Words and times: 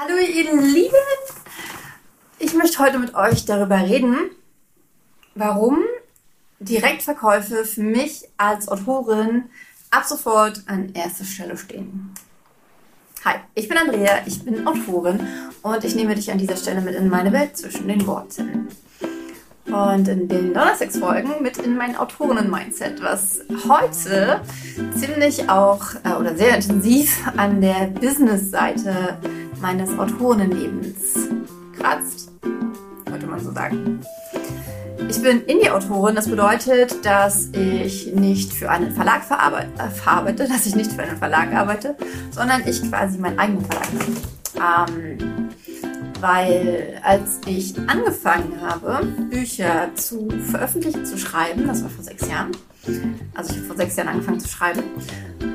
Hallo 0.00 0.16
ihr 0.16 0.54
Lieben! 0.54 0.92
Ich 2.38 2.54
möchte 2.54 2.78
heute 2.78 3.00
mit 3.00 3.16
euch 3.16 3.46
darüber 3.46 3.78
reden, 3.78 4.30
warum 5.34 5.80
Direktverkäufe 6.60 7.64
für 7.64 7.82
mich 7.82 8.28
als 8.36 8.68
Autorin 8.68 9.46
ab 9.90 10.04
sofort 10.04 10.62
an 10.66 10.92
erster 10.94 11.24
Stelle 11.24 11.56
stehen. 11.56 12.14
Hi, 13.24 13.38
ich 13.56 13.66
bin 13.66 13.76
Andrea, 13.76 14.20
ich 14.24 14.44
bin 14.44 14.68
Autorin 14.68 15.18
und 15.62 15.82
ich 15.82 15.96
nehme 15.96 16.14
dich 16.14 16.30
an 16.30 16.38
dieser 16.38 16.56
Stelle 16.56 16.80
mit 16.80 16.94
in 16.94 17.08
meine 17.08 17.32
Welt 17.32 17.56
zwischen 17.56 17.88
den 17.88 18.06
Worten. 18.06 18.68
Und 19.66 20.06
in 20.06 20.28
den 20.28 20.54
Donnerstagsfolgen 20.54 21.42
mit 21.42 21.58
in 21.58 21.76
mein 21.76 21.96
Autorinnen-Mindset, 21.96 23.02
was 23.02 23.40
heute 23.68 24.42
ziemlich 24.94 25.50
auch 25.50 25.82
äh, 26.04 26.12
oder 26.12 26.36
sehr 26.36 26.54
intensiv 26.54 27.20
an 27.36 27.60
der 27.60 27.88
Business-Seite 27.88 29.18
meines 29.60 29.98
Autorinnenlebens 29.98 31.28
kratzt, 31.78 32.30
könnte 33.04 33.26
man 33.26 33.40
so 33.40 33.52
sagen. 33.52 34.00
Ich 35.08 35.22
bin 35.22 35.42
Indie-Autorin, 35.42 36.14
das 36.14 36.28
bedeutet, 36.28 37.04
dass 37.04 37.48
ich 37.52 38.14
nicht 38.14 38.52
für 38.52 38.70
einen 38.70 38.94
Verlag 38.94 39.24
verarbeite, 39.24 40.48
dass 40.48 40.66
ich 40.66 40.76
nicht 40.76 40.92
für 40.92 41.02
einen 41.02 41.16
Verlag 41.16 41.52
arbeite, 41.54 41.96
sondern 42.30 42.66
ich 42.66 42.82
quasi 42.88 43.18
meinen 43.18 43.38
eigenen 43.38 43.64
Verlag 43.64 43.86
habe. 44.56 44.92
Ähm, 44.92 45.48
weil 46.20 47.00
als 47.04 47.38
ich 47.46 47.78
angefangen 47.88 48.60
habe, 48.60 49.06
Bücher 49.30 49.90
zu 49.94 50.28
veröffentlichen, 50.50 51.06
zu 51.06 51.16
schreiben, 51.16 51.66
das 51.66 51.82
war 51.82 51.90
vor 51.90 52.04
sechs 52.04 52.28
Jahren, 52.28 52.50
also 53.34 53.52
ich 53.52 53.58
habe 53.58 53.66
vor 53.66 53.76
sechs 53.76 53.96
Jahren 53.96 54.08
angefangen 54.08 54.40
zu 54.40 54.48
schreiben 54.48 54.82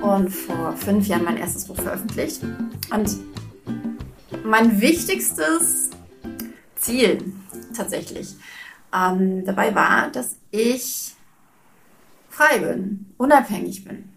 und 0.01 0.29
vor 0.29 0.73
fünf 0.77 1.07
Jahren 1.07 1.25
mein 1.25 1.37
erstes 1.37 1.65
Buch 1.65 1.75
veröffentlicht. 1.75 2.41
Und 2.91 3.17
mein 4.43 4.81
wichtigstes 4.81 5.89
Ziel 6.75 7.33
tatsächlich 7.75 8.35
ähm, 8.93 9.45
dabei 9.45 9.73
war, 9.73 10.09
dass 10.09 10.35
ich 10.51 11.15
frei 12.29 12.59
bin, 12.59 13.13
unabhängig 13.17 13.83
bin. 13.85 14.09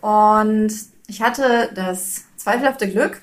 Und 0.00 0.72
ich 1.06 1.22
hatte 1.22 1.70
das 1.74 2.24
zweifelhafte 2.36 2.90
Glück, 2.90 3.20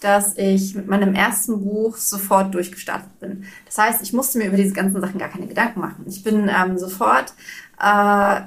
dass 0.00 0.36
ich 0.36 0.74
mit 0.74 0.86
meinem 0.86 1.14
ersten 1.14 1.64
Buch 1.64 1.96
sofort 1.96 2.54
durchgestartet 2.54 3.18
bin. 3.20 3.46
Das 3.64 3.78
heißt, 3.78 4.02
ich 4.02 4.12
musste 4.12 4.38
mir 4.38 4.48
über 4.48 4.56
diese 4.56 4.74
ganzen 4.74 5.00
Sachen 5.00 5.18
gar 5.18 5.30
keine 5.30 5.46
Gedanken 5.46 5.80
machen. 5.80 6.04
Ich 6.06 6.22
bin 6.22 6.48
ähm, 6.48 6.78
sofort, 6.78 7.32
äh, 7.80 8.42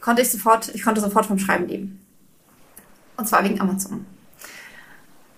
konnte 0.00 0.22
ich 0.22 0.30
sofort, 0.30 0.74
ich 0.74 0.82
konnte 0.82 1.00
sofort 1.00 1.26
vom 1.26 1.38
Schreiben 1.38 1.66
leben. 1.66 2.03
Und 3.16 3.28
zwar 3.28 3.44
wegen 3.44 3.60
Amazon. 3.60 4.06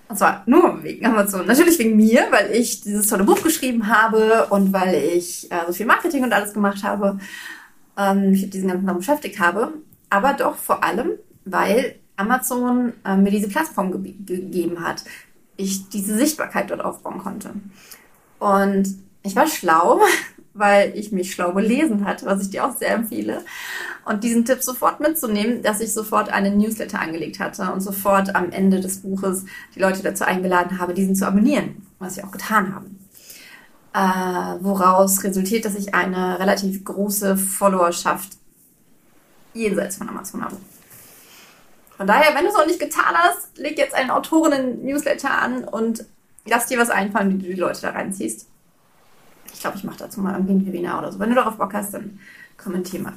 Und 0.09 0.17
zwar 0.17 0.43
nur 0.47 0.83
wegen 0.83 1.05
Amazon. 1.05 1.47
Natürlich 1.47 1.79
wegen 1.79 1.97
mir, 1.97 2.27
weil 2.31 2.53
ich 2.53 2.81
dieses 2.81 3.09
tolle 3.09 3.25
Buch 3.25 3.43
geschrieben 3.43 3.89
habe 3.89 4.47
und 4.51 4.73
weil 4.73 4.95
ich 4.95 5.51
äh, 5.51 5.67
so 5.67 5.73
viel 5.73 5.87
Marketing 5.87 6.23
und 6.23 6.33
alles 6.33 6.55
gemacht 6.55 6.83
habe, 6.85 7.19
ähm, 7.97 8.31
mich 8.31 8.43
mit 8.43 8.55
diesen 8.55 8.69
ganzen 8.69 8.87
Sachen 8.87 8.99
beschäftigt 8.99 9.41
habe. 9.41 9.73
Aber 10.09 10.35
doch 10.35 10.57
vor 10.57 10.85
allem, 10.85 11.13
weil 11.45 11.97
Amazon 12.17 12.93
äh, 13.05 13.17
mir 13.17 13.31
diese 13.31 13.49
Plattform 13.49 13.91
ge 14.03 14.15
gegeben 14.25 14.81
hat. 14.81 15.05
Ich 15.57 15.89
diese 15.89 16.17
Sichtbarkeit 16.17 16.71
dort 16.71 16.85
aufbauen 16.85 17.19
konnte. 17.19 17.51
Und 18.39 18.87
ich 19.23 19.35
war 19.35 19.47
schlau, 19.47 20.01
weil 20.59 20.93
ich 20.97 21.13
mich 21.13 21.33
schlau 21.33 21.53
gelesen 21.53 22.05
hatte, 22.05 22.27
was 22.27 22.43
ich 22.43 22.51
dir 22.51 22.65
auch 22.65 22.77
sehr 22.77 22.95
empfehle. 22.95 23.45
Und 24.05 24.25
diesen 24.25 24.45
Tipp 24.45 24.63
sofort 24.63 25.01
mitzunehmen, 25.01 25.63
dass 25.63 25.81
ich 25.81 25.93
sofort 25.93 26.29
einen 26.31 26.59
Newsletter 26.59 27.01
angelegt 27.01 27.41
hatte 27.41 27.71
und 27.73 27.81
sofort 27.81 28.35
am 28.35 28.51
Ende 28.51 28.81
des 28.81 29.03
Buches 29.03 29.45
die 29.75 29.81
Leute 29.81 30.03
dazu 30.03 30.25
eingeladen 30.25 30.79
habe, 30.79 30.95
diesen 30.95 31.15
zu 31.15 31.27
abonnieren, 31.27 31.87
was 31.99 32.15
sie 32.15 32.25
auch 32.25 32.31
getan 32.31 32.75
haben. 32.75 32.99
Äh, 33.93 34.63
woraus 34.63 35.25
resultiert, 35.25 35.65
dass 35.65 35.75
ich 35.75 35.95
eine 35.95 36.39
relativ 36.39 36.85
große 36.85 37.37
Followerschaft 37.37 38.37
jenseits 39.55 39.97
von 39.97 40.09
Amazon 40.09 40.45
habe. 40.45 40.57
Von 41.97 42.07
daher, 42.07 42.35
wenn 42.35 42.45
du 42.45 42.51
es 42.51 42.57
noch 42.57 42.67
nicht 42.67 42.79
getan 42.79 43.15
hast, 43.15 43.57
leg 43.57 43.79
jetzt 43.79 43.95
einen 43.95 44.11
Autorinnen-Newsletter 44.11 45.31
an 45.31 45.65
und 45.65 46.05
lass 46.45 46.67
dir 46.67 46.79
was 46.79 46.91
einfallen, 46.91 47.31
wie 47.31 47.43
du 47.43 47.55
die 47.55 47.61
Leute 47.61 47.81
da 47.81 47.91
reinziehst. 47.91 48.47
Ich 49.57 49.63
glaube, 49.63 49.79
ich 49.79 49.85
mache 49.85 49.97
dazu 49.97 50.21
mal 50.21 50.35
irgendwie 50.35 50.53
ein 50.53 50.67
Webinar 50.67 50.99
oder 50.99 51.11
so. 51.11 51.19
Wenn 51.19 51.31
du 51.31 51.35
darauf 51.35 51.57
Bock 51.57 51.73
hast, 51.73 51.95
dann 51.95 52.21
kommentier 52.59 53.01
mal. 53.01 53.15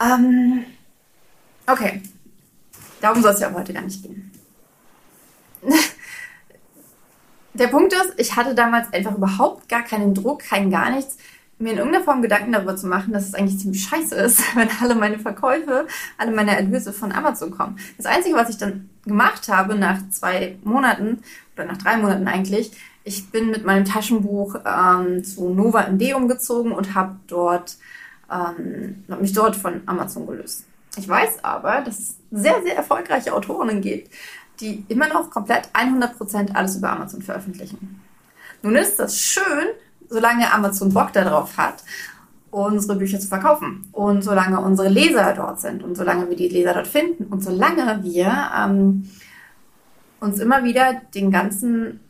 Ähm, 0.00 0.64
okay. 1.68 2.02
Darum 3.00 3.22
soll 3.22 3.32
es 3.32 3.38
ja 3.38 3.52
heute 3.52 3.72
gar 3.72 3.82
nicht 3.82 4.02
gehen. 4.02 4.32
Der 7.54 7.68
Punkt 7.68 7.92
ist, 7.92 8.14
ich 8.16 8.34
hatte 8.34 8.56
damals 8.56 8.92
einfach 8.92 9.16
überhaupt 9.16 9.68
gar 9.68 9.84
keinen 9.84 10.14
Druck, 10.14 10.40
kein 10.40 10.72
gar 10.72 10.90
nichts, 10.90 11.16
mir 11.58 11.70
in 11.70 11.78
irgendeiner 11.78 12.04
Form 12.04 12.20
Gedanken 12.20 12.50
darüber 12.50 12.74
zu 12.74 12.88
machen, 12.88 13.12
dass 13.12 13.28
es 13.28 13.34
eigentlich 13.34 13.60
ziemlich 13.60 13.84
scheiße 13.84 14.16
ist, 14.16 14.42
wenn 14.56 14.68
alle 14.82 14.96
meine 14.96 15.20
Verkäufe, 15.20 15.86
alle 16.18 16.32
meine 16.32 16.56
Erlöse 16.56 16.92
von 16.92 17.12
Amazon 17.12 17.52
kommen. 17.52 17.78
Das 17.98 18.06
Einzige, 18.06 18.34
was 18.34 18.50
ich 18.50 18.58
dann 18.58 18.90
gemacht 19.04 19.46
habe 19.48 19.76
nach 19.76 19.98
zwei 20.10 20.58
Monaten 20.64 21.22
oder 21.54 21.66
nach 21.66 21.78
drei 21.78 21.98
Monaten 21.98 22.26
eigentlich, 22.26 22.72
ich 23.04 23.30
bin 23.30 23.50
mit 23.50 23.64
meinem 23.64 23.84
Taschenbuch 23.84 24.56
ähm, 24.64 25.22
zu 25.22 25.50
Nova 25.50 25.82
MD 25.88 26.14
umgezogen 26.14 26.72
und 26.72 26.94
habe 26.94 27.16
dort 27.26 27.76
ähm, 28.30 29.04
hab 29.08 29.20
mich 29.20 29.34
dort 29.34 29.56
von 29.56 29.82
Amazon 29.86 30.26
gelöst. 30.26 30.64
Ich 30.96 31.08
weiß 31.08 31.44
aber, 31.44 31.82
dass 31.82 31.98
es 31.98 32.16
sehr, 32.30 32.62
sehr 32.62 32.76
erfolgreiche 32.76 33.34
Autorinnen 33.34 33.80
gibt, 33.80 34.10
die 34.60 34.84
immer 34.88 35.08
noch 35.08 35.30
komplett 35.30 35.68
100% 35.74 36.54
alles 36.54 36.76
über 36.76 36.90
Amazon 36.90 37.20
veröffentlichen. 37.20 38.00
Nun 38.62 38.76
ist 38.76 38.98
das 38.98 39.18
schön, 39.18 39.68
solange 40.08 40.52
Amazon 40.52 40.92
Bock 40.92 41.12
darauf 41.12 41.58
hat, 41.58 41.82
unsere 42.50 42.96
Bücher 42.96 43.18
zu 43.18 43.26
verkaufen 43.26 43.86
und 43.92 44.22
solange 44.22 44.60
unsere 44.60 44.88
Leser 44.88 45.34
dort 45.34 45.60
sind 45.60 45.82
und 45.82 45.96
solange 45.96 46.28
wir 46.30 46.36
die 46.36 46.48
Leser 46.48 46.72
dort 46.72 46.86
finden 46.86 47.24
und 47.24 47.42
solange 47.42 48.02
wir 48.04 48.50
ähm, 48.56 49.10
uns 50.20 50.38
immer 50.38 50.62
wieder 50.62 51.02
den 51.14 51.32
ganzen 51.32 52.00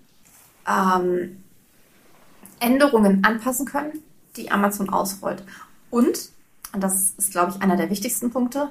ähm, 0.67 1.45
Änderungen 2.61 3.25
anpassen 3.25 3.67
können, 3.67 4.03
die 4.37 4.51
Amazon 4.51 4.89
ausrollt. 4.89 5.43
Und, 5.91 6.31
und 6.73 6.81
das 6.83 7.13
ist, 7.17 7.33
glaube 7.33 7.53
ich, 7.53 7.63
einer 7.63 7.77
der 7.77 7.91
wichtigsten 7.91 8.31
Punkte, 8.31 8.71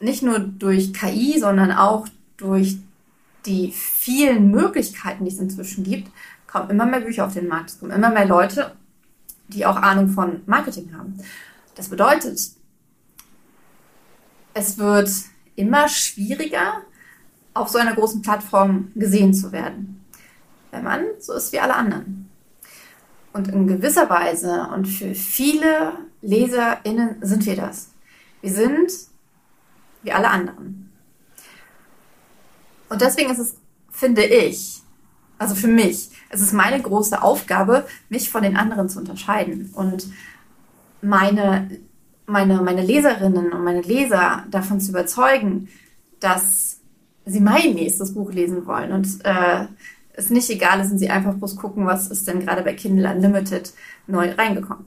nicht 0.00 0.22
nur 0.22 0.38
durch 0.38 0.92
KI, 0.92 1.38
sondern 1.38 1.72
auch 1.72 2.08
durch 2.36 2.78
die 3.46 3.72
vielen 3.72 4.50
Möglichkeiten, 4.50 5.24
die 5.24 5.30
es 5.30 5.38
inzwischen 5.38 5.84
gibt, 5.84 6.10
kommen 6.46 6.70
immer 6.70 6.86
mehr 6.86 7.00
Bücher 7.00 7.26
auf 7.26 7.34
den 7.34 7.48
Markt. 7.48 7.70
Es 7.70 7.80
kommen 7.80 7.92
immer 7.92 8.10
mehr 8.10 8.26
Leute, 8.26 8.74
die 9.48 9.66
auch 9.66 9.76
Ahnung 9.76 10.08
von 10.08 10.42
Marketing 10.46 10.96
haben. 10.96 11.18
Das 11.74 11.88
bedeutet, 11.88 12.40
es 14.54 14.78
wird 14.78 15.10
immer 15.56 15.88
schwieriger, 15.88 16.82
auf 17.54 17.68
so 17.68 17.78
einer 17.78 17.94
großen 17.94 18.22
Plattform 18.22 18.92
gesehen 18.94 19.34
zu 19.34 19.52
werden 19.52 20.01
wenn 20.72 20.82
man 20.82 21.04
so 21.20 21.34
ist 21.34 21.52
wie 21.52 21.60
alle 21.60 21.74
anderen. 21.74 22.28
Und 23.32 23.48
in 23.48 23.66
gewisser 23.66 24.10
Weise 24.10 24.68
und 24.74 24.86
für 24.86 25.14
viele 25.14 25.92
LeserInnen 26.20 27.16
sind 27.20 27.46
wir 27.46 27.56
das. 27.56 27.90
Wir 28.40 28.52
sind 28.52 28.90
wie 30.02 30.12
alle 30.12 30.28
anderen. 30.28 30.90
Und 32.88 33.00
deswegen 33.00 33.30
ist 33.30 33.38
es, 33.38 33.54
finde 33.90 34.24
ich, 34.24 34.82
also 35.38 35.54
für 35.54 35.68
mich, 35.68 36.10
es 36.28 36.40
ist 36.40 36.52
meine 36.52 36.80
große 36.80 37.22
Aufgabe, 37.22 37.86
mich 38.08 38.30
von 38.30 38.42
den 38.42 38.56
anderen 38.56 38.88
zu 38.88 38.98
unterscheiden 38.98 39.70
und 39.74 40.06
meine, 41.00 41.70
meine, 42.26 42.60
meine 42.60 42.82
Leserinnen 42.82 43.52
und 43.52 43.64
meine 43.64 43.80
Leser 43.80 44.44
davon 44.50 44.80
zu 44.80 44.90
überzeugen, 44.90 45.68
dass 46.20 46.78
sie 47.24 47.40
mein 47.40 47.74
nächstes 47.74 48.14
Buch 48.14 48.32
lesen 48.32 48.66
wollen 48.66 48.92
und 48.92 49.24
äh, 49.24 49.66
es 50.22 50.30
nicht 50.30 50.50
egal 50.50 50.80
ist 50.80 50.92
und 50.92 50.98
sie 50.98 51.10
einfach 51.10 51.34
bloß 51.34 51.56
gucken, 51.56 51.86
was 51.86 52.08
ist 52.08 52.26
denn 52.26 52.40
gerade 52.40 52.62
bei 52.62 52.74
Kindle 52.74 53.10
Unlimited 53.10 53.72
neu 54.06 54.30
reingekommen. 54.32 54.86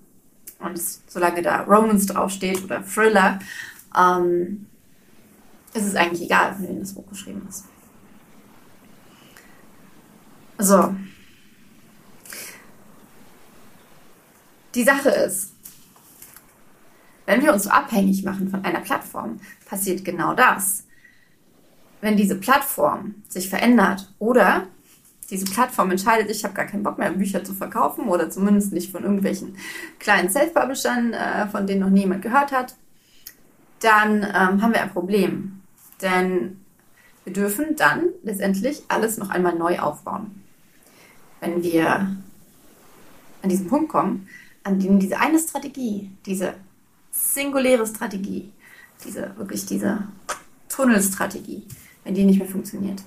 Und 0.60 0.80
solange 1.08 1.42
da 1.42 1.62
Romans 1.64 2.06
draufsteht 2.06 2.64
oder 2.64 2.84
Thriller, 2.84 3.40
ähm, 3.98 4.68
ist 5.74 5.86
es 5.86 5.96
eigentlich 5.96 6.24
egal, 6.24 6.56
von 6.56 6.68
wem 6.68 6.80
das 6.80 6.94
Buch 6.94 7.08
geschrieben 7.10 7.46
ist. 7.50 7.66
So. 10.58 10.96
Die 14.74 14.84
Sache 14.84 15.10
ist, 15.10 15.54
wenn 17.26 17.42
wir 17.42 17.54
uns 17.54 17.64
so 17.64 17.70
abhängig 17.70 18.24
machen 18.24 18.50
von 18.50 18.64
einer 18.64 18.82
Plattform, 18.82 19.40
passiert 19.68 20.06
genau 20.06 20.34
das. 20.34 20.86
Wenn 22.02 22.18
diese 22.18 22.36
Plattform 22.36 23.16
sich 23.28 23.50
verändert 23.50 24.14
oder 24.20 24.68
diese 25.30 25.45
Plattform 25.45 25.92
entscheidet, 25.92 26.30
ich 26.30 26.44
habe 26.44 26.54
gar 26.54 26.66
keinen 26.66 26.83
Bock 26.83 26.98
mehr, 26.98 27.12
Bücher 27.12 27.44
zu 27.44 27.54
verkaufen 27.54 28.07
oder 28.07 28.30
zumindest 28.30 28.74
nicht 28.74 28.92
von 28.92 29.04
irgendwelchen 29.04 29.57
kleinen 30.00 30.30
Self-Publishern, 30.30 31.13
äh, 31.13 31.48
von 31.48 31.66
denen 31.66 31.81
noch 31.81 31.89
niemand 31.89 32.22
gehört 32.22 32.51
hat, 32.51 32.75
dann 33.80 34.24
ähm, 34.24 34.62
haben 34.62 34.74
wir 34.74 34.81
ein 34.81 34.92
Problem. 34.92 35.62
Denn 36.01 36.57
Wir 37.25 37.33
dürfen 37.33 37.75
dann 37.75 38.10
letztendlich 38.24 38.83
alles 38.88 39.18
noch 39.18 39.30
einmal 39.31 39.56
neu 39.56 39.80
aufbauen. 39.80 40.44
Wenn 41.39 41.63
wir 41.63 42.16
an 43.42 43.50
diesen 43.50 43.68
Punkt 43.68 43.89
kommen, 43.89 44.30
an 44.63 44.80
dem 44.80 45.00
diese 45.00 45.19
eine 45.19 45.39
Strategie, 45.39 46.12
diese 46.25 46.54
singuläre 47.12 47.86
Strategie, 47.88 48.51
diese 49.04 49.36
wirklich 49.38 49.66
diese 49.66 50.07
Tunnelstrategie, 50.69 51.63
wenn 52.04 52.13
die 52.13 52.25
nicht 52.25 52.39
mehr 52.39 52.48
funktioniert. 52.48 53.01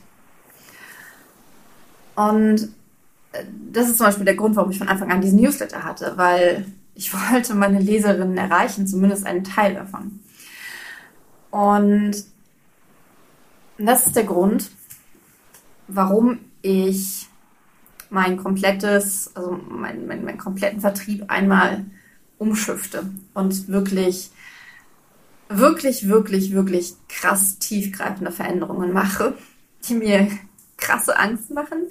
Und 2.19 2.73
äh, 3.31 3.45
das 3.71 3.89
ist 3.89 3.99
zum 3.99 4.07
Beispiel 4.07 4.25
der 4.25 4.35
Grund, 4.35 4.57
warum 4.57 4.73
ich 4.73 4.79
von 4.79 4.89
Anfang 4.89 5.13
an 5.13 5.21
diesen 5.21 5.41
Newsletter 5.41 5.85
hatte, 5.85 6.15
weil 6.17 6.67
ich 6.97 7.15
wollte 7.33 7.55
meine 7.55 7.79
Leserinnen 7.79 8.37
erreichen, 8.37 8.89
zumindest 8.89 9.25
einen 9.25 9.45
Teil 9.45 9.75
davon. 9.75 10.19
Und 11.53 12.25
das 13.79 14.09
ist 14.09 14.17
der 14.17 14.25
Grund, 14.25 14.69
warum 15.87 16.41
ich 16.61 17.29
mein 18.11 18.37
komplettes, 18.37 19.31
also 19.37 19.61
mein, 19.69 20.09
mein, 20.09 20.25
meinen 20.25 20.39
kompletten 20.39 20.81
Vertrieb 20.81 21.25
einmal 21.29 21.85
umschifte 22.39 23.09
und 23.33 23.69
wirklich, 23.69 24.33
wirklich, 25.49 26.09
wirklich, 26.09 26.53
wirklich 26.53 26.95
krass 27.09 27.61
tiefgreifende 27.61 28.33
Veränderungen 28.33 28.93
mache, 28.93 29.35
die 29.85 29.95
mir 29.95 30.29
krasse 30.89 31.19
Angst 31.19 31.51
machen. 31.51 31.87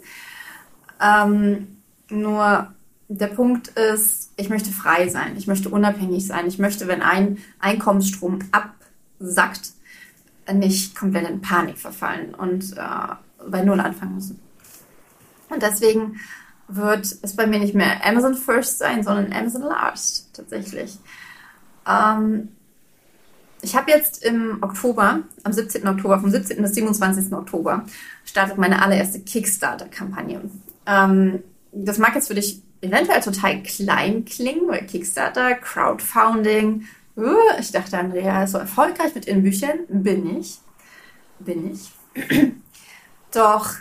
Ähm, 1.01 1.77
nur 2.09 2.73
der 3.07 3.27
Punkt 3.27 3.69
ist, 3.69 4.33
ich 4.35 4.49
möchte 4.49 4.71
frei 4.71 5.07
sein, 5.07 5.37
ich 5.37 5.47
möchte 5.47 5.69
unabhängig 5.69 6.25
sein, 6.25 6.47
ich 6.47 6.59
möchte, 6.59 6.87
wenn 6.87 7.01
ein 7.01 7.37
Einkommensstrom 7.59 8.39
absackt, 8.51 9.71
nicht 10.51 10.95
komplett 10.95 11.29
in 11.29 11.41
Panik 11.41 11.77
verfallen 11.77 12.33
und 12.33 12.75
äh, 12.77 13.15
bei 13.49 13.63
Null 13.63 13.79
anfangen 13.79 14.15
müssen. 14.15 14.39
Und 15.49 15.61
deswegen 15.61 16.19
wird 16.67 17.05
es 17.21 17.35
bei 17.35 17.47
mir 17.47 17.59
nicht 17.59 17.75
mehr 17.75 18.05
Amazon 18.05 18.35
First 18.35 18.79
sein, 18.79 19.03
sondern 19.03 19.31
Amazon 19.31 19.63
Last 19.63 20.33
tatsächlich. 20.33 20.97
Ähm, 21.87 22.49
ich 23.61 23.75
habe 23.75 23.91
jetzt 23.91 24.23
im 24.23 24.59
Oktober, 24.61 25.21
am 25.43 25.53
17. 25.53 25.87
Oktober, 25.87 26.19
vom 26.19 26.29
17. 26.29 26.61
bis 26.61 26.73
27. 26.75 27.33
Oktober, 27.33 27.85
startet 28.25 28.57
meine 28.57 28.81
allererste 28.81 29.19
Kickstarter-Kampagne. 29.19 30.41
Ähm, 30.85 31.43
das 31.71 31.97
mag 31.97 32.15
jetzt 32.15 32.27
für 32.27 32.35
dich 32.35 32.61
eventuell 32.81 33.21
total 33.21 33.63
klein 33.63 34.25
klingen, 34.25 34.67
weil 34.67 34.85
Kickstarter, 34.85 35.55
Crowdfunding, 35.55 36.85
uh, 37.17 37.35
ich 37.59 37.71
dachte, 37.71 37.97
Andrea 37.97 38.43
ist 38.43 38.51
so 38.51 38.59
erfolgreich 38.59 39.15
mit 39.15 39.27
ihren 39.27 39.43
Büchern. 39.43 39.79
Bin 39.89 40.39
ich. 40.39 40.59
Bin 41.39 41.73
ich. 41.73 41.91
Doch 43.31 43.79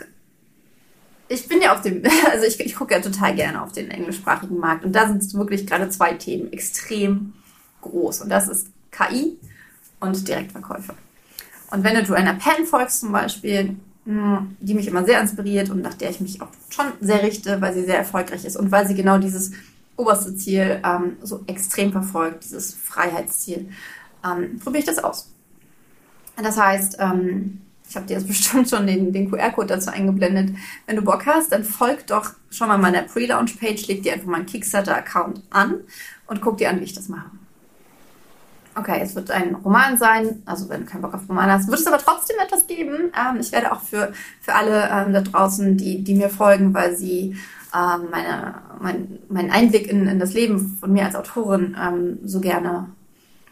ich 1.29 1.47
bin 1.47 1.61
ja 1.61 1.73
auf 1.73 1.81
dem, 1.81 2.03
also 2.31 2.45
ich, 2.45 2.59
ich 2.59 2.75
gucke 2.75 2.93
ja 2.93 3.01
total 3.01 3.35
gerne 3.35 3.61
auf 3.61 3.71
den 3.71 3.91
englischsprachigen 3.91 4.57
Markt 4.57 4.85
und 4.85 4.93
da 4.93 5.07
sind 5.07 5.33
wirklich 5.33 5.67
gerade 5.67 5.89
zwei 5.89 6.13
Themen 6.13 6.51
extrem 6.53 7.33
groß 7.81 8.21
und 8.21 8.29
das 8.29 8.47
ist 8.47 8.67
KI 8.91 9.37
und 9.99 10.27
Direktverkäufe. 10.27 10.93
Und 11.71 11.83
wenn 11.83 12.03
du 12.03 12.13
einer 12.13 12.35
Pen 12.35 12.65
folgst 12.65 13.01
zum 13.01 13.11
Beispiel, 13.11 13.75
hm, 14.05 14.55
die 14.59 14.73
mich 14.73 14.87
immer 14.87 15.05
sehr 15.05 15.19
inspiriert 15.19 15.69
und 15.69 15.81
nach 15.81 15.93
der 15.93 16.09
ich 16.09 16.21
mich 16.21 16.41
auch 16.41 16.49
schon 16.69 16.85
sehr 17.01 17.23
richte, 17.23 17.59
weil 17.61 17.73
sie 17.73 17.83
sehr 17.83 17.97
erfolgreich 17.97 18.45
ist 18.45 18.55
und 18.55 18.71
weil 18.71 18.87
sie 18.87 18.95
genau 18.95 19.17
dieses 19.17 19.51
oberste 19.97 20.35
Ziel 20.35 20.79
ähm, 20.85 21.17
so 21.21 21.43
extrem 21.47 21.91
verfolgt, 21.91 22.45
dieses 22.45 22.73
Freiheitsziel, 22.73 23.69
ähm, 24.23 24.59
probiere 24.59 24.79
ich 24.79 24.85
das 24.85 24.99
aus. 24.99 25.29
Das 26.41 26.57
heißt, 26.57 26.97
ähm, 26.99 27.61
ich 27.89 27.95
habe 27.95 28.05
dir 28.05 28.13
jetzt 28.13 28.27
bestimmt 28.29 28.69
schon 28.69 28.87
den, 28.87 29.11
den 29.11 29.29
QR-Code 29.29 29.67
dazu 29.67 29.89
eingeblendet. 29.89 30.55
Wenn 30.85 30.95
du 30.95 31.01
Bock 31.01 31.25
hast, 31.25 31.51
dann 31.51 31.63
folg 31.63 32.07
doch 32.07 32.31
schon 32.49 32.67
mal 32.67 32.77
meiner 32.77 33.01
Pre-Launch-Page, 33.01 33.87
leg 33.87 34.03
dir 34.03 34.13
einfach 34.13 34.27
mal 34.27 34.37
einen 34.37 34.45
Kickstarter-Account 34.45 35.41
an 35.49 35.81
und 36.27 36.41
guck 36.41 36.57
dir 36.57 36.69
an, 36.69 36.79
wie 36.79 36.85
ich 36.85 36.93
das 36.93 37.09
mache. 37.09 37.29
Okay, 38.77 38.99
es 39.01 39.15
wird 39.15 39.31
ein 39.31 39.55
Roman 39.55 39.97
sein, 39.97 40.43
also 40.45 40.69
wenn 40.69 40.81
du 40.81 40.85
keinen 40.85 41.01
Bock 41.01 41.15
auf 41.15 41.27
Roman 41.27 41.49
hast, 41.49 41.67
wird 41.67 41.79
es 41.79 41.87
aber 41.87 41.97
trotzdem 41.97 42.37
etwas 42.39 42.67
geben. 42.67 43.11
Ähm, 43.17 43.39
ich 43.39 43.51
werde 43.51 43.71
auch 43.71 43.81
für, 43.81 44.13
für 44.39 44.53
alle 44.53 44.87
ähm, 44.91 45.13
da 45.13 45.21
draußen, 45.21 45.77
die, 45.77 46.03
die 46.03 46.13
mir 46.13 46.29
folgen, 46.29 46.75
weil 46.75 46.95
sie 46.95 47.35
ähm, 47.73 48.09
meine, 48.11 48.61
mein, 48.79 49.19
meinen 49.29 49.49
Einblick 49.49 49.87
in, 49.87 50.07
in 50.07 50.19
das 50.19 50.33
Leben 50.33 50.77
von 50.79 50.93
mir 50.93 51.05
als 51.05 51.15
Autorin 51.15 51.75
ähm, 51.81 52.19
so 52.23 52.39
gerne 52.39 52.89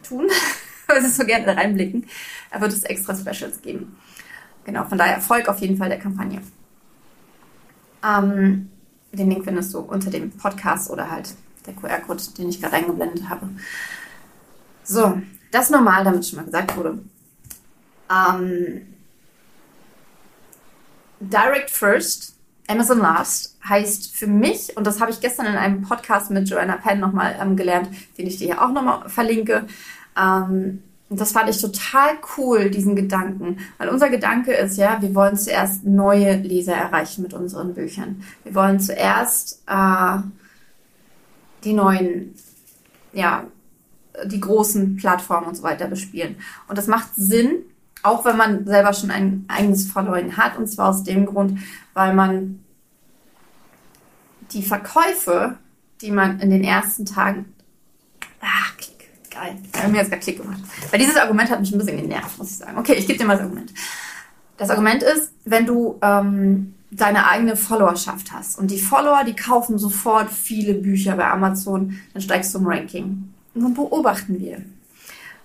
tun, 0.04 0.28
weil 0.88 1.02
sie 1.02 1.10
so 1.10 1.26
gerne 1.26 1.58
reinblicken, 1.58 2.06
da 2.52 2.62
wird 2.62 2.74
es 2.74 2.84
extra 2.84 3.16
Specials 3.16 3.64
geben. 3.64 3.98
Genau, 4.64 4.84
von 4.84 5.00
daher 5.00 5.16
Erfolg 5.16 5.50
auf 5.50 5.58
jeden 5.58 5.78
Fall 5.78 5.90
der 5.90 6.00
Kampagne. 6.00 6.42
Ähm, 8.04 8.70
den 9.12 9.30
Link 9.32 9.44
findest 9.44 9.74
du 9.74 9.80
unter 9.80 10.12
dem 10.12 10.30
Podcast 10.30 10.92
oder 10.92 11.10
halt 11.10 11.34
der 11.66 11.74
QR-Code, 11.74 12.22
den 12.38 12.50
ich 12.50 12.62
gerade 12.62 12.76
eingeblendet 12.76 13.28
habe. 13.28 13.50
So, 14.86 15.22
das 15.52 15.70
normal, 15.70 16.04
damit 16.04 16.26
schon 16.26 16.38
mal 16.38 16.46
gesagt 16.46 16.78
wurde. 16.78 17.00
Ähm, 18.10 18.88
Direct 21.20 21.72
First, 21.72 22.36
Amazon 22.68 23.00
Last 23.00 23.58
heißt 23.68 24.16
für 24.16 24.28
mich, 24.28 24.78
und 24.78 24.86
das 24.86 25.02
habe 25.02 25.12
ich 25.12 25.20
gestern 25.20 25.48
in 25.48 25.56
einem 25.56 25.82
Podcast 25.82 26.30
mit 26.30 26.48
Joanna 26.48 26.78
Penn 26.78 27.00
nochmal 27.00 27.36
ähm, 27.42 27.56
gelernt, 27.56 27.90
den 28.18 28.28
ich 28.28 28.38
dir 28.38 28.46
hier 28.46 28.62
auch 28.62 28.72
nochmal 28.72 29.10
verlinke, 29.10 29.66
ähm, 30.18 30.84
und 31.08 31.22
das 31.22 31.34
fand 31.34 31.50
ich 31.50 31.62
total 31.62 32.18
cool, 32.38 32.72
diesen 32.72 32.96
Gedanken. 32.96 33.60
Weil 33.78 33.90
unser 33.90 34.10
Gedanke 34.10 34.54
ist 34.54 34.78
ja, 34.78 35.02
wir 35.02 35.14
wollen 35.14 35.38
zuerst 35.38 35.86
neue 35.86 36.38
Leser 36.38 36.74
erreichen 36.74 37.22
mit 37.22 37.34
unseren 37.34 37.76
Büchern. 37.76 38.24
Wir 38.44 38.56
wollen 38.56 38.80
zuerst 38.80 39.62
äh, 39.68 40.18
die 41.64 41.74
neuen, 41.74 42.34
ja, 43.14 43.46
die 44.26 44.40
großen 44.40 44.96
Plattformen 44.96 45.48
und 45.48 45.56
so 45.56 45.64
weiter 45.64 45.88
bespielen. 45.88 46.38
Und 46.68 46.78
das 46.78 46.88
macht 46.88 47.10
Sinn, 47.16 47.64
auch 48.04 48.26
wenn 48.26 48.38
man 48.38 48.66
selber 48.66 48.94
schon 48.94 49.12
ein 49.12 49.46
eigenes 49.48 49.92
Following 49.92 50.38
hat. 50.38 50.58
Und 50.58 50.68
zwar 50.68 50.90
aus 50.90 51.04
dem 51.04 51.26
Grund, 51.26 51.60
weil 51.94 52.14
man 52.14 52.60
die 54.52 54.64
Verkäufe, 54.64 55.58
die 56.02 56.12
man 56.12 56.40
in 56.40 56.50
den 56.50 56.64
ersten 56.64 57.06
Tagen, 57.06 57.46
ach, 58.42 58.76
Geil. 59.36 59.58
Ja, 59.76 59.88
mir 59.90 59.98
jetzt 59.98 60.10
gerade 60.10 60.22
Klick 60.22 60.42
gemacht. 60.42 60.62
Weil 60.90 61.00
dieses 61.00 61.18
Argument 61.18 61.50
hat 61.50 61.60
mich 61.60 61.72
ein 61.74 61.78
bisschen 61.78 61.98
genervt, 61.98 62.38
muss 62.38 62.52
ich 62.52 62.58
sagen. 62.58 62.78
Okay, 62.78 62.94
ich 62.94 63.06
gebe 63.06 63.20
dir 63.20 63.26
mal 63.26 63.34
das 63.34 63.44
Argument. 63.44 63.74
Das 64.58 64.70
Argument 64.70 65.04
ist, 65.04 65.34
wenn 65.44 65.66
du 65.66 66.00
ähm, 66.02 66.74
deine 66.90 67.28
eigene 67.28 67.58
Followerschaft 67.58 68.32
hast 68.32 68.58
und 68.58 68.72
die 68.72 68.80
Follower, 68.80 69.26
die 69.26 69.36
kaufen 69.36 69.78
sofort 69.78 70.32
viele 70.32 70.74
Bücher 70.74 71.18
bei 71.18 71.30
Amazon, 71.30 72.00
dann 72.14 72.22
steigst 72.22 72.56
du 72.56 72.60
im 72.60 72.68
Ranking. 72.68 73.34
Nun 73.56 73.74
beobachten 73.74 74.40
wir, 74.40 74.58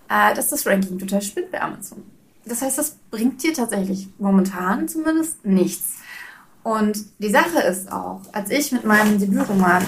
äh, 0.09 0.35
dass 0.35 0.49
das 0.49 0.67
Ranking 0.67 0.99
total 0.99 1.23
spinnt 1.23 1.53
bei 1.53 1.63
Amazon. 1.63 2.03
Das 2.45 2.61
heißt, 2.61 2.77
das 2.77 2.97
bringt 3.11 3.43
dir 3.43 3.55
tatsächlich 3.55 4.09
momentan 4.19 4.89
zumindest 4.89 5.45
nichts. 5.47 5.99
Und 6.65 6.99
die 7.21 7.31
Sache 7.31 7.61
ist 7.61 7.91
auch, 7.91 8.21
als 8.33 8.51
ich 8.51 8.73
mit 8.73 8.85
meinem 8.85 9.19
Debütroman, 9.19 9.85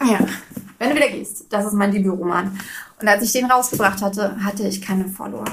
ja, 0.00 0.18
wenn 0.78 0.90
du 0.90 0.96
wieder 0.96 1.10
gehst, 1.10 1.46
das 1.50 1.66
ist 1.66 1.74
mein 1.74 1.92
Debütroman. 1.92 2.58
Und 3.00 3.08
als 3.08 3.22
ich 3.22 3.32
den 3.32 3.44
rausgebracht 3.44 4.00
hatte, 4.00 4.42
hatte 4.42 4.66
ich 4.66 4.80
keine 4.80 5.06
Follower. 5.06 5.44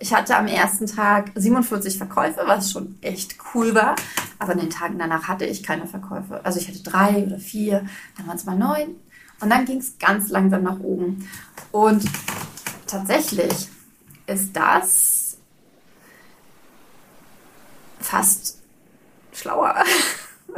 Ich 0.00 0.12
hatte 0.12 0.36
am 0.36 0.46
ersten 0.46 0.86
Tag 0.86 1.30
47 1.34 1.96
Verkäufe, 1.96 2.42
was 2.46 2.72
schon 2.72 2.96
echt 3.02 3.36
cool 3.54 3.74
war. 3.74 3.94
Aber 4.40 4.52
in 4.52 4.60
den 4.60 4.70
Tagen 4.70 4.98
danach 4.98 5.28
hatte 5.28 5.44
ich 5.44 5.62
keine 5.62 5.86
Verkäufe. 5.86 6.44
Also 6.44 6.58
ich 6.58 6.68
hatte 6.68 6.82
drei 6.82 7.24
oder 7.24 7.38
vier, 7.38 7.84
dann 8.16 8.26
waren 8.26 8.36
es 8.36 8.44
mal 8.44 8.56
neun. 8.56 8.96
Und 9.40 9.50
dann 9.50 9.64
ging 9.64 9.78
es 9.78 9.98
ganz 9.98 10.28
langsam 10.30 10.64
nach 10.64 10.80
oben. 10.80 11.28
Und 11.70 12.04
tatsächlich 12.86 13.68
ist 14.26 14.56
das 14.56 15.36
fast 18.00 18.58
schlauer. 19.32 19.74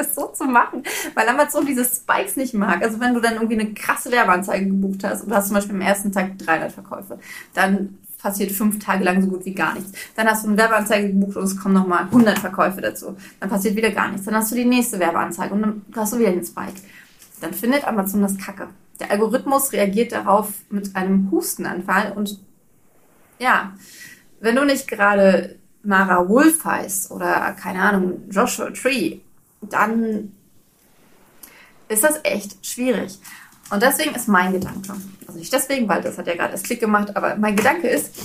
es 0.00 0.14
so 0.14 0.28
zu 0.28 0.44
machen, 0.44 0.82
weil 1.14 1.28
Amazon 1.28 1.66
diese 1.66 1.84
Spikes 1.84 2.36
nicht 2.36 2.54
mag. 2.54 2.82
Also 2.82 3.00
wenn 3.00 3.14
du 3.14 3.20
dann 3.20 3.34
irgendwie 3.34 3.60
eine 3.60 3.72
krasse 3.74 4.10
Werbeanzeige 4.10 4.66
gebucht 4.66 5.04
hast 5.04 5.22
und 5.22 5.30
du 5.30 5.34
hast 5.34 5.48
zum 5.48 5.54
Beispiel 5.54 5.74
am 5.74 5.80
ersten 5.80 6.12
Tag 6.12 6.38
300 6.38 6.72
Verkäufe, 6.72 7.18
dann 7.54 7.98
passiert 8.20 8.52
fünf 8.52 8.78
Tage 8.78 9.02
lang 9.04 9.22
so 9.22 9.28
gut 9.28 9.44
wie 9.44 9.54
gar 9.54 9.74
nichts. 9.74 9.92
Dann 10.14 10.28
hast 10.28 10.44
du 10.44 10.48
eine 10.48 10.58
Werbeanzeige 10.58 11.08
gebucht 11.08 11.36
und 11.36 11.44
es 11.44 11.56
kommen 11.56 11.74
nochmal 11.74 12.04
100 12.04 12.38
Verkäufe 12.38 12.80
dazu. 12.80 13.16
Dann 13.40 13.48
passiert 13.48 13.76
wieder 13.76 13.90
gar 13.90 14.10
nichts. 14.10 14.26
Dann 14.26 14.34
hast 14.34 14.50
du 14.50 14.56
die 14.56 14.64
nächste 14.64 14.98
Werbeanzeige 14.98 15.54
und 15.54 15.62
dann 15.62 15.82
hast 15.96 16.12
du 16.12 16.18
wieder 16.18 16.32
den 16.32 16.44
Spike. 16.44 16.80
Dann 17.40 17.54
findet 17.54 17.86
Amazon 17.86 18.22
das 18.22 18.38
Kacke. 18.38 18.68
Der 18.98 19.10
Algorithmus 19.10 19.72
reagiert 19.72 20.12
darauf 20.12 20.52
mit 20.68 20.94
einem 20.94 21.30
Hustenanfall 21.30 22.12
und 22.12 22.38
ja, 23.38 23.72
wenn 24.40 24.56
du 24.56 24.64
nicht 24.64 24.86
gerade 24.86 25.58
Mara 25.82 26.28
Wolf 26.28 26.64
heißt 26.64 27.10
oder 27.10 27.52
keine 27.52 27.80
Ahnung, 27.80 28.28
Joshua 28.30 28.70
Tree 28.70 29.20
dann 29.60 30.32
ist 31.88 32.04
das 32.04 32.20
echt 32.22 32.64
schwierig. 32.64 33.18
Und 33.70 33.82
deswegen 33.82 34.14
ist 34.14 34.28
mein 34.28 34.52
Gedanke, 34.52 34.94
also 35.26 35.38
nicht 35.38 35.52
deswegen, 35.52 35.88
weil 35.88 36.02
das 36.02 36.18
hat 36.18 36.26
ja 36.26 36.34
gerade 36.34 36.52
das 36.52 36.62
Klick 36.62 36.80
gemacht, 36.80 37.16
aber 37.16 37.36
mein 37.36 37.56
Gedanke 37.56 37.88
ist, 37.88 38.18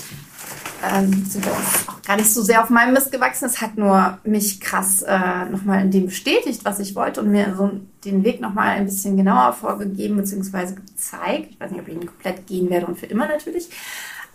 ähm, 0.83 1.25
sind 1.25 1.45
wir 1.45 1.53
uns 1.53 1.87
auch 1.87 2.01
gar 2.01 2.17
nicht 2.17 2.31
so 2.31 2.41
sehr 2.41 2.63
auf 2.63 2.69
meinem 2.69 2.93
Mist 2.93 3.11
gewachsen. 3.11 3.45
Es 3.45 3.61
hat 3.61 3.77
nur 3.77 4.19
mich 4.23 4.59
krass 4.59 5.01
äh, 5.01 5.45
nochmal 5.45 5.81
in 5.81 5.91
dem 5.91 6.05
bestätigt, 6.05 6.63
was 6.63 6.79
ich 6.79 6.95
wollte 6.95 7.21
und 7.21 7.31
mir 7.31 7.55
so 7.57 7.71
den 8.03 8.23
Weg 8.23 8.41
nochmal 8.41 8.69
ein 8.69 8.85
bisschen 8.85 9.17
genauer 9.17 9.53
vorgegeben 9.53 10.17
bzw. 10.17 10.75
gezeigt. 10.75 11.47
Ich 11.51 11.59
weiß 11.59 11.71
nicht, 11.71 11.81
ob 11.81 11.87
ich 11.87 11.95
ihn 11.95 12.05
komplett 12.05 12.47
gehen 12.47 12.69
werde 12.69 12.85
und 12.87 12.97
für 12.97 13.07
immer 13.07 13.27
natürlich. 13.27 13.69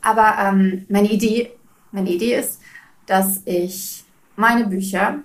Aber 0.03 0.37
ähm, 0.41 0.87
meine 0.89 1.11
Idee, 1.11 1.51
meine 1.93 2.11
Idee 2.11 2.37
ist, 2.37 2.61
dass 3.07 3.43
ich 3.45 4.05
meine 4.37 4.67
Bücher, 4.67 5.17